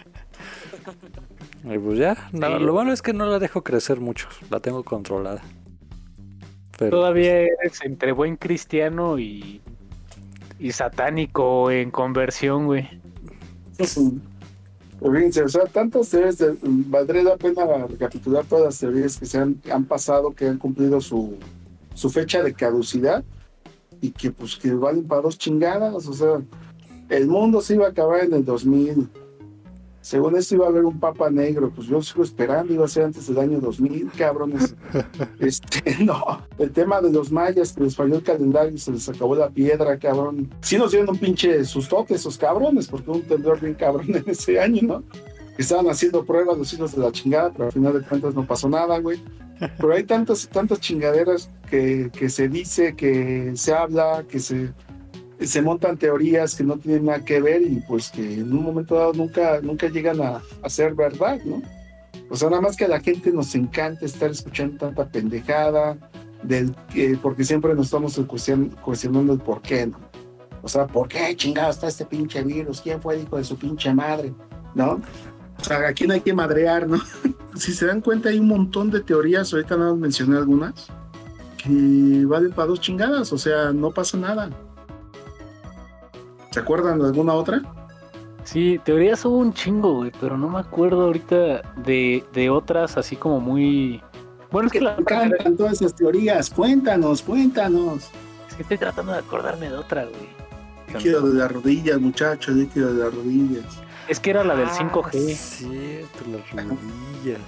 [1.64, 5.42] Y pues ya, lo bueno es que no la dejo crecer mucho, la tengo controlada.
[6.78, 9.60] Todavía eres entre buen cristiano y,
[10.58, 12.88] y satánico en conversión, güey.
[15.00, 19.60] Fíjense, o sea, tantas teorías, valdría la pena recapitular todas las teorías que se han,
[19.70, 21.38] han pasado, que han cumplido su,
[21.94, 23.24] su fecha de caducidad
[24.02, 26.42] y que pues que valen para dos chingadas, o sea,
[27.08, 29.08] el mundo se iba a acabar en el 2000,
[30.10, 33.04] según esto iba a haber un papa negro, pues yo sigo esperando, iba a ser
[33.04, 34.74] antes del año 2000, cabrones.
[35.38, 36.20] este, no,
[36.58, 39.50] el tema de los mayas, que les falló el calendario y se les acabó la
[39.50, 40.52] piedra, cabrón.
[40.62, 44.58] Sí nos dieron un pinche sustote esos cabrones, porque un temblor bien cabrón en ese
[44.58, 45.04] año, ¿no?
[45.56, 48.68] Estaban haciendo pruebas los hijos de la chingada, pero al final de cuentas no pasó
[48.68, 49.22] nada, güey.
[49.60, 54.72] Pero hay tantas, tantas chingaderas que, que se dice, que se habla, que se
[55.46, 58.94] se montan teorías que no tienen nada que ver y pues que en un momento
[58.94, 61.62] dado nunca, nunca llegan a, ser verdad, ¿no?
[62.28, 65.96] O sea, nada más que a la gente nos encanta estar escuchando tanta pendejada,
[66.42, 66.74] del,
[67.22, 68.20] porque siempre nos estamos
[68.82, 69.98] cuestionando el por qué, ¿no?
[70.62, 72.80] O sea, ¿por qué chingado está este pinche virus?
[72.80, 74.34] ¿Quién fue el hijo de su pinche madre?
[74.74, 75.00] ¿No?
[75.58, 76.98] O sea, aquí no hay que madrear, ¿no?
[77.56, 80.88] si se dan cuenta, hay un montón de teorías, ahorita nada más mencioné algunas,
[81.56, 84.50] que valen para dos chingadas, o sea, no pasa nada.
[86.50, 87.62] ¿Se acuerdan de alguna otra?
[88.44, 93.16] Sí, teorías hubo un chingo, güey, pero no me acuerdo ahorita de, de otras así
[93.16, 94.02] como muy...
[94.50, 94.96] Bueno, es que la...
[94.96, 98.10] encantan todas esas teorías, cuéntanos, cuéntanos.
[98.48, 100.40] Es que estoy tratando de acordarme de otra, güey.
[100.92, 103.64] Líquido de las rodillas, muchachos, líquido de las rodillas.
[104.08, 105.04] Es que era la del 5G.
[105.04, 106.24] Ah, cierto,
[106.56, 107.40] las rodillas.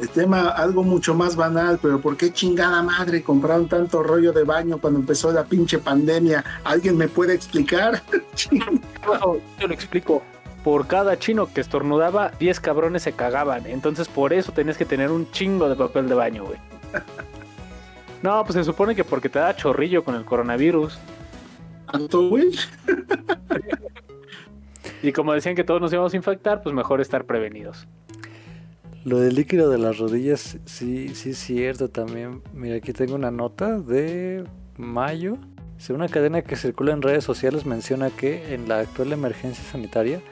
[0.00, 4.42] El tema, algo mucho más banal, pero ¿por qué chingada madre compraron tanto rollo de
[4.42, 6.44] baño cuando empezó la pinche pandemia?
[6.64, 8.02] ¿Alguien me puede explicar?
[8.50, 10.22] yo lo explico.
[10.64, 13.66] Por cada chino que estornudaba, 10 cabrones se cagaban.
[13.66, 16.58] Entonces por eso tenías que tener un chingo de papel de baño, güey.
[18.22, 20.98] No, pues se supone que porque te da chorrillo con el coronavirus.
[21.92, 22.50] ¿Tanto, güey?
[25.02, 27.86] y como decían que todos nos íbamos a infectar, pues mejor estar prevenidos.
[29.04, 32.42] Lo del líquido de las rodillas, sí, sí es cierto también.
[32.54, 34.44] Mira, aquí tengo una nota de
[34.78, 35.36] mayo.
[35.90, 40.22] Una cadena que circula en redes sociales menciona que en la actual emergencia sanitaria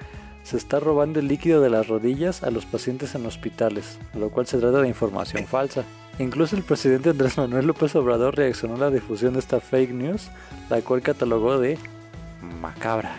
[0.44, 4.46] se está robando el líquido de las rodillas a los pacientes en hospitales, lo cual
[4.46, 5.84] se trata de información falsa.
[6.18, 10.30] Incluso el presidente Andrés Manuel López Obrador reaccionó a la difusión de esta fake news,
[10.70, 11.76] la cual catalogó de
[12.62, 13.14] macabra.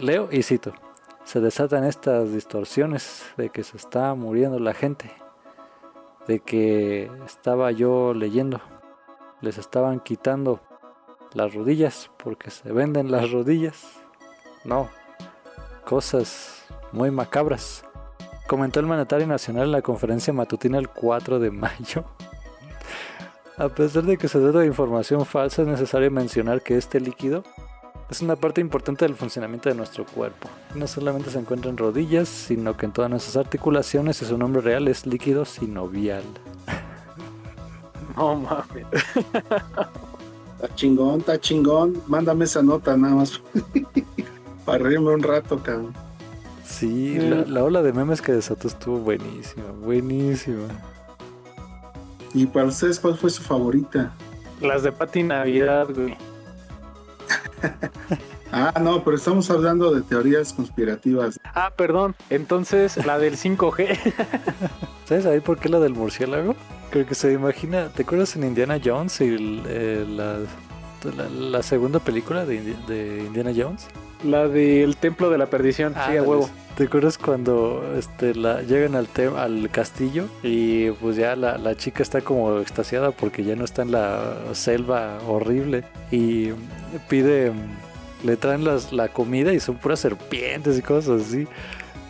[0.00, 0.72] Leo y cito
[1.26, 5.10] se desatan estas distorsiones de que se está muriendo la gente,
[6.28, 8.60] de que estaba yo leyendo,
[9.40, 10.60] les estaban quitando
[11.34, 13.84] las rodillas porque se venden las rodillas.
[14.64, 14.88] No,
[15.84, 17.84] cosas muy macabras.
[18.46, 22.04] Comentó el mandatario nacional en la conferencia matutina el 4 de mayo.
[23.58, 27.42] A pesar de que se trata de información falsa, es necesario mencionar que este líquido
[28.10, 30.48] es una parte importante del funcionamiento de nuestro cuerpo.
[30.74, 34.62] No solamente se encuentra en rodillas, sino que en todas nuestras articulaciones y su nombre
[34.62, 36.24] real es líquido sinovial.
[38.16, 38.86] No mames.
[40.54, 42.02] Está chingón, está chingón.
[42.06, 43.42] Mándame esa nota nada más.
[44.64, 45.92] Para reírme un rato, cabrón.
[46.64, 50.66] Sí, la, la, ola de memes que desató estuvo buenísima, buenísima.
[52.32, 54.12] ¿Y para ustedes cuál fue su favorita?
[54.62, 56.16] Las de Pati Navidad, güey.
[58.52, 61.40] Ah, no, pero estamos hablando de teorías conspirativas.
[61.44, 62.14] Ah, perdón.
[62.30, 63.98] Entonces, la del 5G.
[65.04, 66.54] ¿Sabes ahí por qué la del murciélago?
[66.90, 67.88] Creo que se imagina.
[67.88, 70.38] ¿Te acuerdas en Indiana Jones y eh, la,
[71.28, 73.86] la, segunda película de, de, Indiana Jones?
[74.24, 76.48] La del Templo de la Perdición, sí, a huevo.
[76.76, 81.74] ¿Te acuerdas cuando este, la, llegan al, te- al castillo y pues ya la, la
[81.74, 86.50] chica está como extasiada porque ya no está en la selva horrible y
[87.08, 87.52] pide,
[88.24, 91.46] le traen las, la comida y son puras serpientes y cosas así.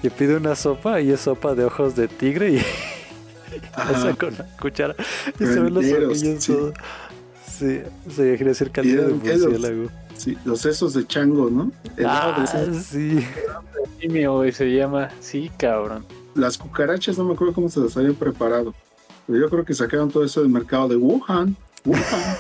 [0.03, 2.59] Y pide una sopa y es sopa de ojos de tigre y
[3.73, 3.93] Ajá.
[3.93, 4.97] pasa con la cuchara
[5.39, 5.85] y se ven los
[6.19, 6.39] sí.
[6.53, 6.73] todo.
[7.59, 7.81] Sí,
[8.11, 9.89] se quiere decir calidad de murciélago.
[10.17, 11.71] Sí, los sesos de chango, ¿no?
[11.97, 13.25] El de Ah, esos- sí.
[14.01, 15.09] Simio, güey, se llama.
[15.21, 16.05] Sí, cabrón.
[16.35, 18.75] Las cucarachas no me acuerdo cómo se las habían preparado.
[19.27, 21.57] Pero yo creo que sacaron todo eso del mercado de Wuhan.
[21.85, 22.03] Wuhan.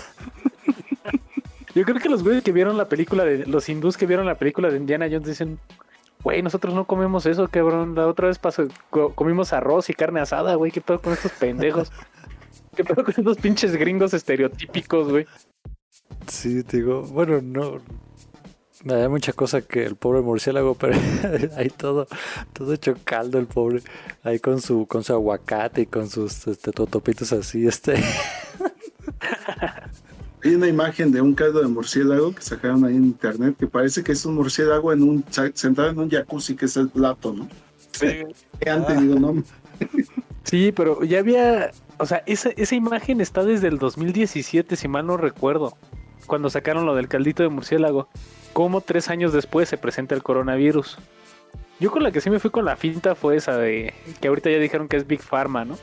[1.74, 3.44] Yo creo que los güeyes que vieron la película de.
[3.46, 5.58] Los hindús que vieron la película de Indiana Jones dicen.
[6.24, 7.94] Güey, nosotros no comemos eso, cabrón.
[7.94, 10.72] La otra vez pasó, co- comimos arroz y carne asada, güey.
[10.72, 11.92] ¿Qué pedo con estos pendejos?
[12.76, 15.26] ¿Qué pedo con estos pinches gringos estereotípicos, güey?
[16.28, 17.80] Sí, te digo, bueno, no.
[18.94, 20.96] Hay mucha cosa que el pobre murciélago, pero
[21.56, 22.06] hay todo,
[22.52, 23.82] todo hecho caldo el pobre.
[24.22, 27.94] Ahí con su, con su aguacate y con sus este, totopitos así, este.
[30.44, 34.04] Hay una imagen de un caldo de murciélago que sacaron ahí en internet que parece
[34.04, 35.24] que es un murciélago en un
[35.54, 37.48] sentado en un jacuzzi que es el plato, ¿no?
[37.98, 39.42] Que antes digo, no,
[40.44, 41.72] Sí, pero ya había.
[41.98, 45.76] O sea, esa, esa imagen está desde el 2017, si mal no recuerdo.
[46.26, 48.08] Cuando sacaron lo del caldito de murciélago.
[48.52, 50.98] Como tres años después se presenta el coronavirus.
[51.78, 53.92] Yo con la que sí me fui con la finta fue esa de.
[54.20, 55.76] Que ahorita ya dijeron que es Big Pharma, ¿no?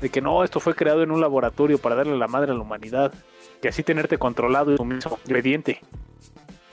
[0.00, 2.60] De que no, esto fue creado en un laboratorio para darle la madre a la
[2.60, 3.12] humanidad.
[3.60, 5.80] Que así tenerte controlado y sumiso, obediente.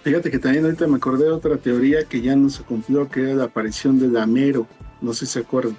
[0.04, 3.22] Fíjate que también ahorita me acordé de otra teoría que ya no se cumplió, que
[3.22, 4.68] era la aparición del Amero.
[5.00, 5.78] No sé si se acuerdan.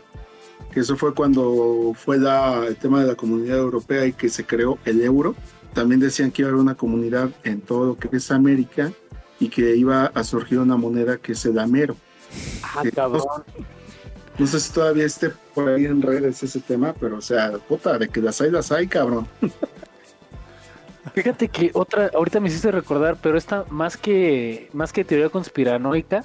[0.72, 4.44] Que eso fue cuando fue la, el tema de la comunidad europea y que se
[4.44, 5.34] creó el euro.
[5.74, 8.92] También decían que iba a haber una comunidad en todo lo que es América
[9.38, 11.96] y que iba a surgir una moneda que es el Amero.
[12.62, 13.44] Ah, cabrón.
[14.38, 17.98] No sé si todavía esté por ahí en redes ese tema, pero o sea, puta,
[17.98, 19.26] de que las hay, las hay, cabrón.
[21.14, 26.24] Fíjate que otra, ahorita me hiciste recordar, pero esta más que más que teoría conspiranoica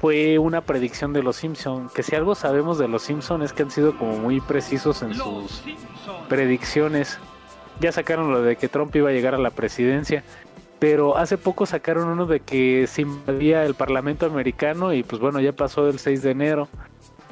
[0.00, 3.64] fue una predicción de los Simpson, que si algo sabemos de los Simpson es que
[3.64, 5.62] han sido como muy precisos en sus
[6.28, 7.18] predicciones.
[7.80, 10.22] Ya sacaron lo de que Trump iba a llegar a la presidencia,
[10.78, 15.40] pero hace poco sacaron uno de que se invadía el Parlamento americano y pues bueno,
[15.40, 16.68] ya pasó el 6 de enero.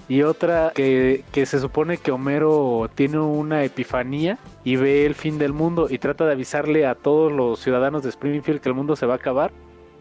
[0.09, 5.37] Y otra que, que se supone que Homero tiene una epifanía y ve el fin
[5.39, 8.95] del mundo y trata de avisarle a todos los ciudadanos de Springfield que el mundo
[8.95, 9.53] se va a acabar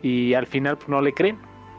[0.03, 1.37] y al final pues, no le creen.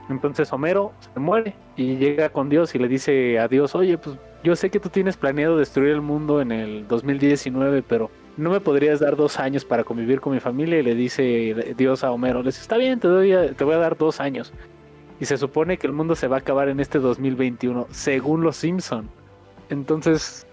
[0.09, 4.17] Entonces Homero se muere y llega con Dios y le dice a Dios, oye, pues
[4.45, 8.61] yo sé que tú tienes planeado destruir el mundo en el 2019, pero no me
[8.61, 12.41] podrías dar dos años para convivir con mi familia y le dice Dios a Homero,
[12.41, 14.53] le dice, está bien, te, doy te voy a dar dos años.
[15.19, 18.57] Y se supone que el mundo se va a acabar en este 2021, según los
[18.57, 19.09] Simpson.
[19.71, 20.47] Entonces,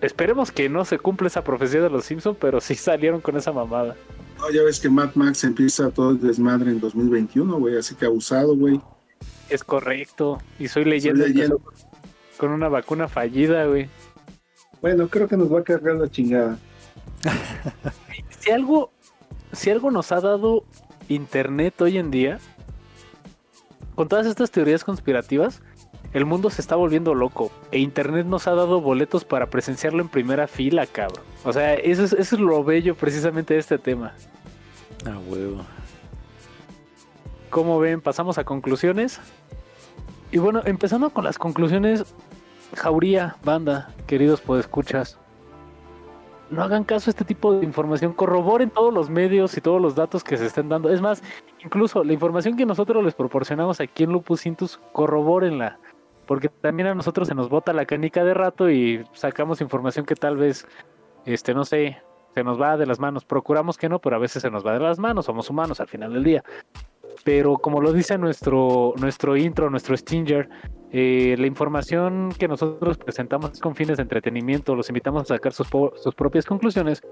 [0.00, 3.52] esperemos que no se cumpla esa profecía de los Simpson, pero sí salieron con esa
[3.52, 3.94] mamada.
[4.38, 8.06] No, ya ves que Mad Max empieza todo el desmadre en 2021, güey, así que
[8.06, 8.80] abusado, güey.
[9.48, 10.38] Es correcto.
[10.58, 11.56] Y soy leyenda, leyenda.
[11.56, 11.86] empezó
[12.38, 13.88] con una vacuna fallida, güey.
[14.80, 16.58] Bueno, creo que nos va a cargar la chingada.
[18.40, 18.92] Si algo,
[19.52, 20.62] si algo nos ha dado
[21.08, 22.38] internet hoy en día,
[23.96, 25.62] con todas estas teorías conspirativas,
[26.12, 27.50] el mundo se está volviendo loco.
[27.72, 31.24] E internet nos ha dado boletos para presenciarlo en primera fila, cabrón.
[31.44, 34.14] O sea, eso es, eso es lo bello precisamente de este tema.
[35.04, 35.64] Ah, huevo.
[37.56, 39.18] Como ven, pasamos a conclusiones.
[40.30, 42.14] Y bueno, empezando con las conclusiones,
[42.74, 45.18] Jauría, banda, queridos podescuchas.
[46.50, 49.94] No hagan caso a este tipo de información, corroboren todos los medios y todos los
[49.94, 50.90] datos que se estén dando.
[50.90, 51.22] Es más,
[51.64, 55.78] incluso la información que nosotros les proporcionamos aquí en Lupus Intus, corrobórenla.
[56.26, 60.14] Porque también a nosotros se nos bota la canica de rato y sacamos información que
[60.14, 60.68] tal vez,
[61.24, 62.02] este, no sé,
[62.34, 63.24] se nos va de las manos.
[63.24, 65.88] Procuramos que no, pero a veces se nos va de las manos, somos humanos al
[65.88, 66.44] final del día.
[67.24, 70.48] Pero como lo dice nuestro, nuestro intro, nuestro Stinger,
[70.92, 74.74] eh, la información que nosotros presentamos es con fines de entretenimiento.
[74.74, 77.02] Los invitamos a sacar sus, sus propias conclusiones.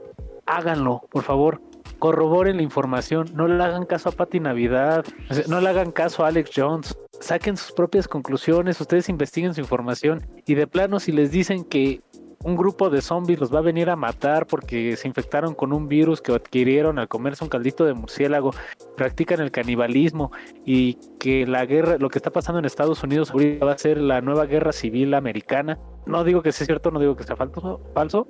[0.47, 1.61] Háganlo, por favor.
[1.99, 3.31] Corroboren la información.
[3.35, 5.05] No le hagan caso a Patti Navidad.
[5.49, 6.97] no le hagan caso a Alex Jones.
[7.21, 8.81] Saquen sus propias conclusiones.
[8.81, 10.27] Ustedes investiguen su información.
[10.47, 12.03] Y de plano, si les dicen que
[12.45, 15.89] un grupo de zombies los va a venir a matar porque se infectaron con un
[15.89, 18.53] virus que adquirieron al comerse un caldito de murciélago,
[18.97, 20.31] practican el canibalismo
[20.65, 23.99] y que la guerra, lo que está pasando en Estados Unidos ahorita va a ser
[23.99, 25.79] la nueva guerra civil americana.
[26.07, 28.29] No digo que sea cierto, no digo que sea falso, falso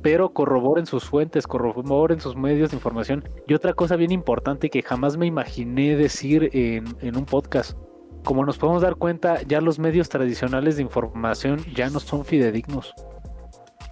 [0.00, 3.28] pero corroboren sus fuentes, corroboren sus medios de información.
[3.46, 7.76] Y otra cosa bien importante que jamás me imaginé decir en, en un podcast.
[8.24, 12.94] Como nos podemos dar cuenta, ya los medios tradicionales de información ya no son fidedignos.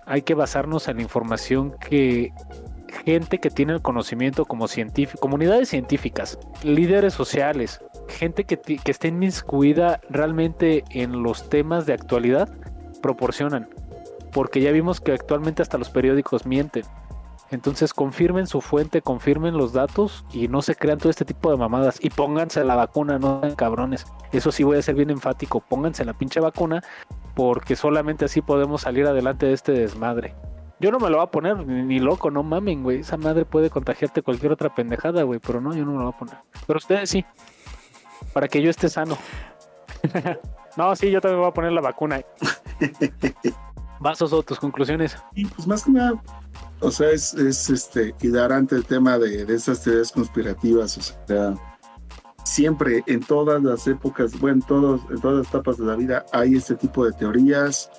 [0.06, 2.32] Hay que basarnos en la información que
[3.04, 9.08] gente que tiene el conocimiento como científico, comunidades científicas, líderes sociales, gente que, que esté
[9.08, 12.48] inmiscuida realmente en los temas de actualidad,
[13.02, 13.68] proporcionan.
[14.32, 16.84] Porque ya vimos que actualmente hasta los periódicos mienten.
[17.50, 21.56] Entonces confirmen su fuente, confirmen los datos y no se crean todo este tipo de
[21.56, 21.98] mamadas.
[22.00, 24.06] Y pónganse la vacuna, no sean cabrones.
[24.32, 25.60] Eso sí voy a ser bien enfático.
[25.60, 26.82] Pónganse la pinche vacuna
[27.36, 30.34] porque solamente así podemos salir adelante de este desmadre.
[30.80, 33.00] Yo no me lo voy a poner ni, loco, no mamen, güey.
[33.00, 35.38] Esa madre puede contagiarte cualquier otra pendejada, güey.
[35.38, 36.36] Pero no, yo no me lo voy a poner.
[36.66, 37.26] Pero ustedes sí.
[38.32, 39.18] Para que yo esté sano.
[40.78, 42.22] no, sí, yo también voy a poner la vacuna.
[44.00, 45.18] Vasos o tus conclusiones.
[45.34, 46.14] Y pues más que nada,
[46.80, 51.26] o sea, es, es este, quedar ante el tema de, de esas teorías conspirativas, o
[51.26, 51.54] sea,
[52.46, 54.62] siempre en todas las épocas, bueno,
[55.10, 57.90] en todas las etapas de la vida hay este tipo de teorías,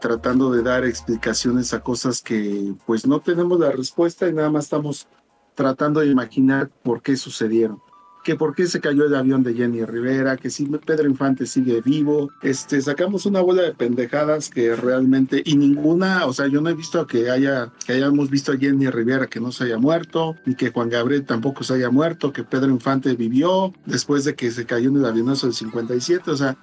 [0.00, 4.64] tratando de dar explicaciones a cosas que pues no tenemos la respuesta y nada más
[4.64, 5.08] estamos
[5.56, 7.82] tratando de imaginar por qué sucedieron
[8.28, 11.80] que por qué se cayó el avión de Jenny Rivera, que si Pedro Infante sigue
[11.80, 16.68] vivo, este, sacamos una bola de pendejadas que realmente, y ninguna, o sea, yo no
[16.68, 20.36] he visto que haya, que hayamos visto a Jenny Rivera que no se haya muerto,
[20.44, 24.50] ni que Juan Gabriel tampoco se haya muerto, que Pedro Infante vivió después de que
[24.50, 26.58] se cayó en el avionazo del 57, o sea,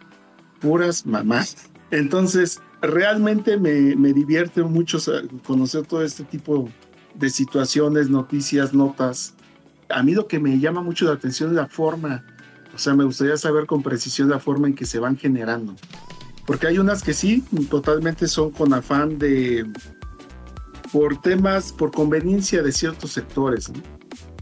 [0.61, 1.71] puras mamás.
[1.89, 4.99] Entonces, realmente me, me divierte mucho
[5.47, 6.69] conocer todo este tipo
[7.15, 9.34] de situaciones, noticias, notas
[9.89, 12.23] a mí lo que me llama mucho la atención es la forma,
[12.73, 15.75] o sea, me gustaría saber con precisión la forma en que se van generando.
[16.45, 19.65] Porque hay unas que sí, totalmente son con afán de,
[20.91, 23.71] por temas, por conveniencia de ciertos sectores.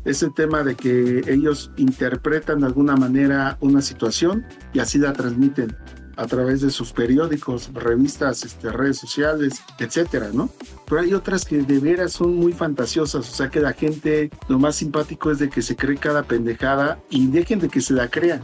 [0.04, 5.14] Es el tema de que ellos interpretan de alguna manera una situación y así la
[5.14, 5.76] transmiten
[6.16, 10.50] a través de sus periódicos, revistas, este, redes sociales, etcétera, ¿no?
[10.86, 14.60] Pero hay otras que de veras son muy fantasiosas, o sea que la gente, lo
[14.60, 18.10] más simpático es de que se cree cada pendejada y dejen de que se la
[18.10, 18.44] crean,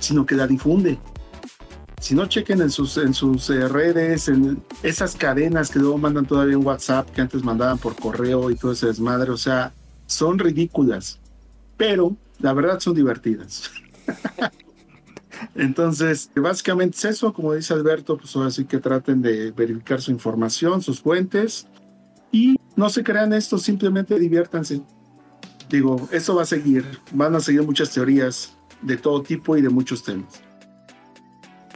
[0.00, 0.98] sino que la difunde.
[2.00, 6.26] Si no chequen en sus, en sus eh, redes, en esas cadenas que luego mandan
[6.26, 9.72] todavía en WhatsApp, que antes mandaban por correo y todo ese desmadre, o sea,
[10.06, 11.18] son ridículas,
[11.76, 13.70] pero la verdad son divertidas.
[15.54, 20.10] Entonces, básicamente es eso, como dice Alberto, pues ahora sí que traten de verificar su
[20.10, 21.66] información, sus fuentes
[22.32, 24.82] y no se crean esto, simplemente diviértanse.
[25.68, 29.70] Digo, eso va a seguir, van a seguir muchas teorías de todo tipo y de
[29.70, 30.42] muchos temas.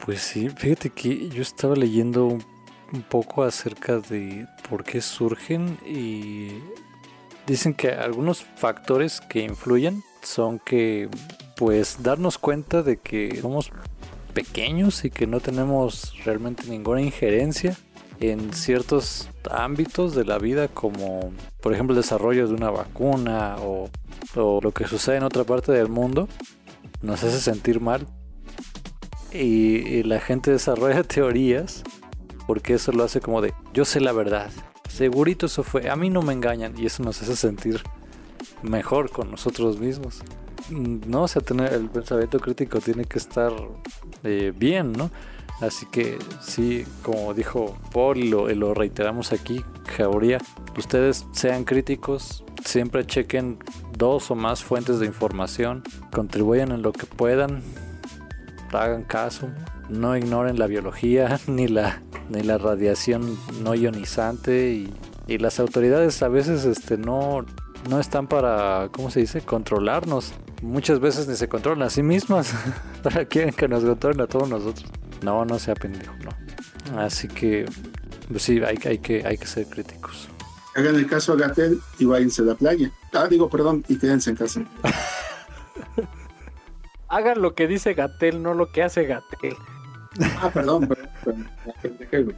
[0.05, 2.43] Pues sí, fíjate que yo estaba leyendo un,
[3.11, 6.49] poco acerca de por qué surgen y
[7.47, 11.11] dicen que algunos factores que influyen son que
[11.59, 13.73] pues darnos cuenta de que somos
[14.33, 17.77] pequeños y que no tenemos realmente ninguna injerencia
[18.21, 23.91] en ciertos ámbitos de la vida como por ejemplo el desarrollo de una vacuna o,
[24.37, 26.29] lo que sucede en otra parte del mundo
[27.03, 28.07] nos hace sentir mal.
[29.33, 31.83] Y, y, la gente desarrolla teorías
[32.47, 34.51] porque eso lo hace como de yo sé la verdad
[34.89, 37.83] segurito eso fue a mí no me engañan y eso nos hace sentir
[38.63, 40.23] mejor con nosotros mismos
[40.71, 43.53] no, o sea, tener el pensamiento crítico tiene que estar
[44.25, 45.11] eh, bien, ¿no?
[45.61, 49.65] Así que sí, como dijo Paul y lo, reiteramos aquí,
[49.97, 50.39] Jauría,
[50.77, 53.59] ustedes sean críticos, siempre chequen
[53.97, 55.83] dos o más fuentes de información,
[56.13, 57.63] contribuyan en lo que puedan,
[58.73, 59.49] hagan caso,
[59.89, 64.95] no ignoren la biología ni la, ni la radiación no ionizante y,
[65.27, 67.45] y las autoridades a veces este, no,
[67.91, 72.55] no están para, ¿cómo se dice?, controlarnos muchas veces ni se controlan a sí mismas.
[73.03, 74.87] Para quieren que nos controlen a todos nosotros.
[75.23, 76.99] No, no sea pendejo, no.
[76.99, 77.67] Así que,
[78.31, 80.29] pues sí, hay, hay, que, hay que ser críticos.
[80.75, 82.91] Hagan el caso a Gatel y váyanse a la playa.
[83.13, 84.63] Ah, digo, perdón, y quédense en casa.
[87.09, 89.57] Hagan lo que dice Gatel, no lo que hace Gatel.
[90.41, 91.49] Ah, perdón, perdón,
[92.11, 92.37] perdón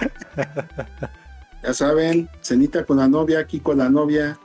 [1.62, 4.38] ya saben, cenita con la novia, aquí con la novia.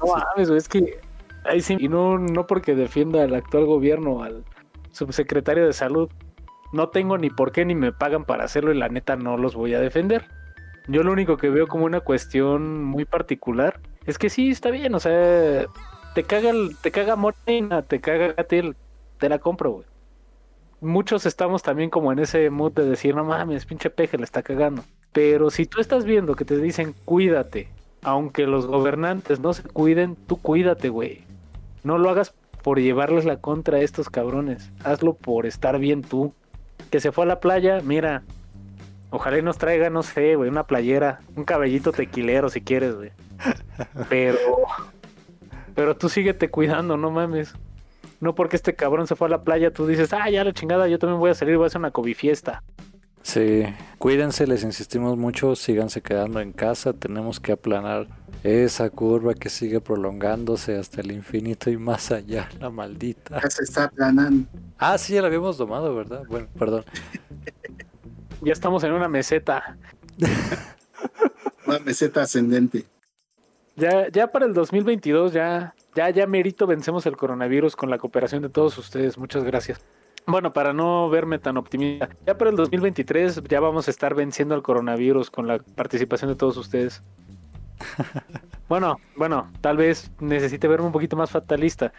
[0.00, 1.00] No mames, es que
[1.44, 4.44] ahí sí, y no, no porque defienda al actual gobierno, al
[4.92, 6.10] subsecretario de salud,
[6.72, 9.54] no tengo ni por qué ni me pagan para hacerlo y la neta no los
[9.54, 10.26] voy a defender.
[10.86, 14.94] Yo lo único que veo como una cuestión muy particular es que sí, está bien,
[14.94, 15.66] o sea,
[16.14, 18.76] te caga, te caga Morena, te caga Gatil,
[19.18, 19.86] te la compro, güey.
[20.80, 24.42] Muchos estamos también como en ese mood de decir, no mames, pinche peje, le está
[24.42, 24.82] cagando.
[25.12, 27.68] Pero si tú estás viendo que te dicen cuídate,
[28.02, 31.24] aunque los gobernantes no se cuiden, tú cuídate, güey.
[31.84, 34.70] No lo hagas por llevarles la contra a estos cabrones.
[34.84, 36.34] Hazlo por estar bien tú.
[36.90, 38.22] Que se fue a la playa, mira.
[39.10, 43.10] Ojalá y nos traiga, no sé, güey, una playera, un cabellito tequilero si quieres, güey.
[44.08, 44.38] Pero.
[45.74, 47.54] Pero tú síguete cuidando, no mames.
[48.20, 50.88] No porque este cabrón se fue a la playa, tú dices, ah, ya la chingada,
[50.88, 52.62] yo también voy a salir, voy a hacer una fiesta.
[53.22, 53.64] Sí,
[53.98, 58.08] cuídense, les insistimos mucho, síganse quedando en casa, tenemos que aplanar
[58.42, 63.40] esa curva que sigue prolongándose hasta el infinito y más allá, la maldita.
[63.42, 64.48] Ya se está aplanando.
[64.78, 66.22] Ah, sí, ya la habíamos tomado, ¿verdad?
[66.28, 66.84] Bueno, perdón.
[68.42, 69.76] ya estamos en una meseta.
[71.66, 72.86] una meseta ascendente.
[73.76, 78.42] Ya, ya para el 2022 ya, ya, ya merito vencemos el coronavirus con la cooperación
[78.42, 79.18] de todos ustedes.
[79.18, 79.80] Muchas gracias.
[80.26, 84.54] Bueno, para no verme tan optimista, ya para el 2023 ya vamos a estar venciendo
[84.54, 87.02] el coronavirus con la participación de todos ustedes.
[88.68, 91.90] Bueno, bueno, tal vez necesite verme un poquito más fatalista.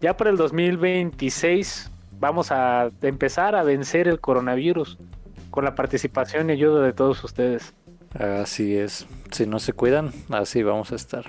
[0.00, 4.98] Ya para el 2026 vamos a empezar a vencer el coronavirus
[5.50, 7.74] con la participación y ayuda de todos ustedes.
[8.18, 9.06] Así es.
[9.30, 11.24] Si no se cuidan, así vamos a estar.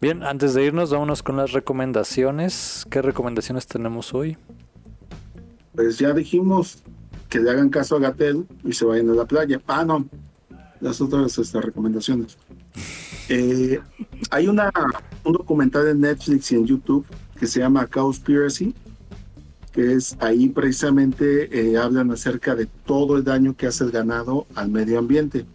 [0.00, 2.86] Bien, antes de irnos, vámonos con las recomendaciones.
[2.88, 4.38] ¿Qué recomendaciones tenemos hoy?
[5.74, 6.82] Pues ya dijimos
[7.28, 9.60] que le hagan caso a Gatel y se vayan a la playa.
[9.66, 10.08] Ah, no.
[10.80, 12.38] Las otras estas recomendaciones.
[13.28, 13.80] Eh,
[14.30, 14.72] hay una,
[15.24, 17.06] un documental en Netflix y en YouTube
[17.38, 18.74] que se llama Cowspiracy
[19.72, 24.46] que es ahí precisamente eh, hablan acerca de todo el daño que hace el ganado
[24.54, 25.46] al medio ambiente.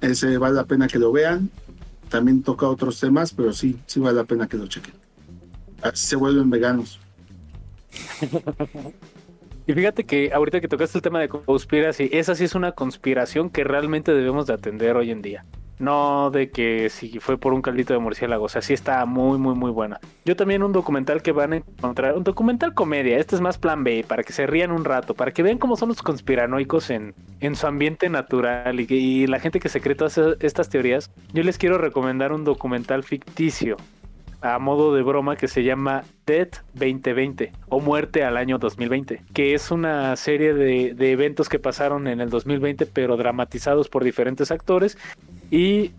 [0.00, 1.50] Ese vale la pena que lo vean.
[2.08, 4.94] También toca otros temas, pero sí, sí vale la pena que lo chequen.
[5.82, 6.98] Así se vuelven veganos.
[9.66, 13.50] Y fíjate que ahorita que tocaste el tema de conspiración, esa sí es una conspiración
[13.50, 15.44] que realmente debemos de atender hoy en día.
[15.78, 19.38] No de que si fue por un caldito de murciélago, o sea, sí está muy,
[19.38, 20.00] muy, muy buena.
[20.24, 23.84] Yo también un documental que van a encontrar, un documental comedia, este es más plan
[23.84, 27.14] B, para que se rían un rato, para que vean cómo son los conspiranoicos en,
[27.40, 31.12] en su ambiente natural y, y la gente que se cree todas estas teorías.
[31.34, 33.76] Yo les quiero recomendar un documental ficticio
[34.40, 39.54] a modo de broma que se llama Dead 2020 o Muerte al año 2020, que
[39.54, 44.50] es una serie de, de, eventos que pasaron en el 2020 pero dramatizados por diferentes
[44.50, 44.96] actores
[45.50, 45.92] y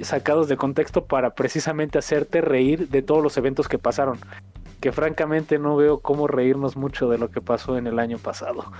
[0.00, 4.18] sacados de contexto para precisamente hacerte reír de todos los eventos que pasaron.
[4.80, 8.72] Que francamente no veo cómo reírnos mucho de lo que pasó en el año pasado.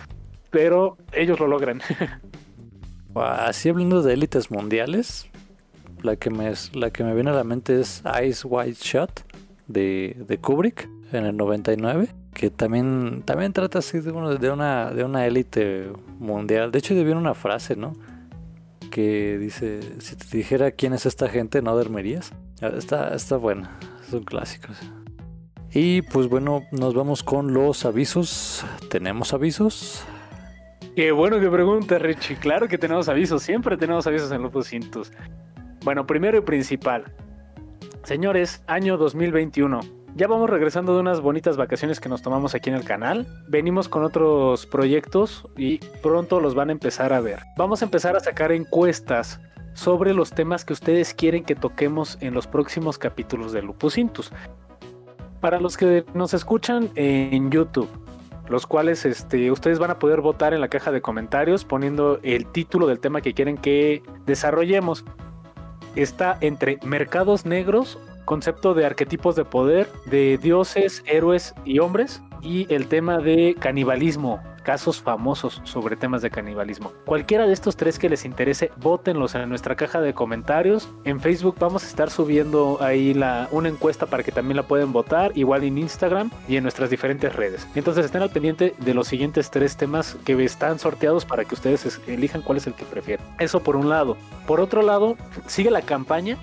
[0.50, 1.80] Pero ellos lo logran.
[3.14, 5.30] Así hablando de élites mundiales,
[6.04, 9.24] la que me, la que me viene a la mente es Ice White Shot
[9.66, 15.04] de, de Kubrick en el 99 que también también trata así de, de una de
[15.04, 17.94] una élite mundial de hecho viene una frase no
[18.94, 22.32] que dice, si te dijera quién es esta gente, no dormirías.
[22.62, 23.76] Ah, está, está buena,
[24.08, 24.78] son clásicos.
[25.72, 28.64] Y pues bueno, nos vamos con los avisos.
[28.90, 30.04] ¿Tenemos avisos?
[30.94, 32.36] Qué bueno que pregunta, Richie.
[32.36, 35.10] Claro que tenemos avisos, siempre tenemos avisos en Lupus Cintus.
[35.84, 37.04] Bueno, primero y principal.
[38.02, 39.80] Señores, año 2021
[40.16, 43.26] ya vamos regresando de unas bonitas vacaciones que nos tomamos aquí en el canal.
[43.48, 47.40] Venimos con otros proyectos y pronto los van a empezar a ver.
[47.56, 49.40] Vamos a empezar a sacar encuestas
[49.72, 54.30] sobre los temas que ustedes quieren que toquemos en los próximos capítulos de Lupus Intus.
[55.40, 57.90] Para los que nos escuchan en YouTube,
[58.48, 62.46] los cuales este, ustedes van a poder votar en la caja de comentarios poniendo el
[62.46, 65.04] título del tema que quieren que desarrollemos.
[65.94, 72.72] Está entre mercados negros concepto de arquetipos de poder, de dioses, héroes y hombres, y
[72.72, 76.92] el tema de canibalismo, casos famosos sobre temas de canibalismo.
[77.04, 80.88] Cualquiera de estos tres que les interese, votenlos en nuestra caja de comentarios.
[81.04, 83.16] En Facebook vamos a estar subiendo ahí
[83.52, 87.34] una encuesta para que también la pueden votar, igual en Instagram y en nuestras diferentes
[87.34, 87.68] redes.
[87.76, 92.00] Entonces estén al pendiente de los siguientes tres temas que están sorteados para que ustedes
[92.06, 93.24] elijan cuál es el que prefieren.
[93.38, 94.16] Eso por un lado.
[94.46, 95.16] Por otro lado,
[95.46, 96.36] sigue la campaña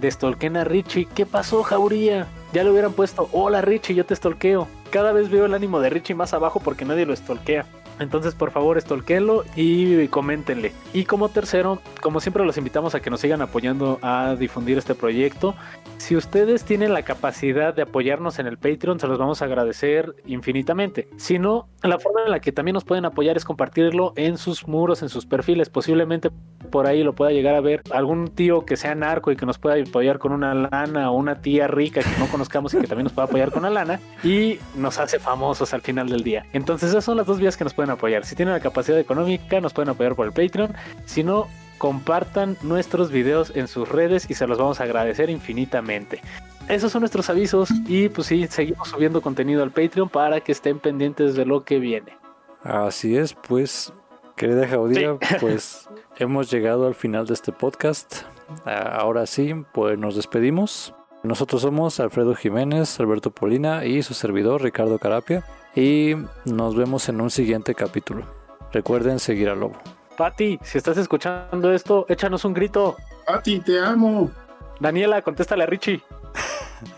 [0.00, 1.06] de a Richie.
[1.14, 2.26] ¿Qué pasó, Jauría?
[2.52, 4.68] Ya le hubieran puesto, hola Richie, yo te stalkeo.
[4.90, 7.66] Cada vez veo el ánimo de Richie más abajo porque nadie lo stalkea.
[8.00, 10.72] Entonces, por favor, stalkeenlo y coméntenle.
[10.92, 14.94] Y como tercero, como siempre los invitamos a que nos sigan apoyando a difundir este
[14.94, 15.54] proyecto.
[15.98, 20.14] Si ustedes tienen la capacidad de apoyarnos en el Patreon, se los vamos a agradecer
[20.26, 21.08] infinitamente.
[21.16, 24.68] Si no, la forma en la que también nos pueden apoyar es compartirlo en sus
[24.68, 25.68] muros, en sus perfiles.
[25.68, 26.30] Posiblemente
[26.70, 29.58] por ahí lo pueda llegar a ver, algún tío que sea narco y que nos
[29.58, 33.04] pueda apoyar con una lana o una tía rica que no conozcamos y que también
[33.04, 36.46] nos pueda apoyar con una lana y nos hace famosos al final del día.
[36.52, 38.24] Entonces esas son las dos vías que nos pueden apoyar.
[38.24, 40.74] Si tienen la capacidad económica, nos pueden apoyar por el Patreon.
[41.04, 41.48] Si no,
[41.78, 46.20] compartan nuestros videos en sus redes y se los vamos a agradecer infinitamente.
[46.68, 50.78] Esos son nuestros avisos y pues sí, seguimos subiendo contenido al Patreon para que estén
[50.78, 52.18] pendientes de lo que viene.
[52.62, 53.92] Así es, pues,
[54.36, 55.88] querida Jaudia, pues
[56.18, 58.22] hemos llegado al final de este podcast.
[58.64, 60.94] Ahora sí, pues nos despedimos.
[61.22, 65.44] Nosotros somos Alfredo Jiménez, Alberto Polina y su servidor Ricardo Carapia.
[65.74, 66.14] Y
[66.44, 68.24] nos vemos en un siguiente capítulo.
[68.72, 69.76] Recuerden seguir al lobo.
[70.16, 72.96] Pati, si estás escuchando esto, échanos un grito.
[73.26, 74.30] Pati, te amo.
[74.80, 76.02] Daniela, contéstale a Richie.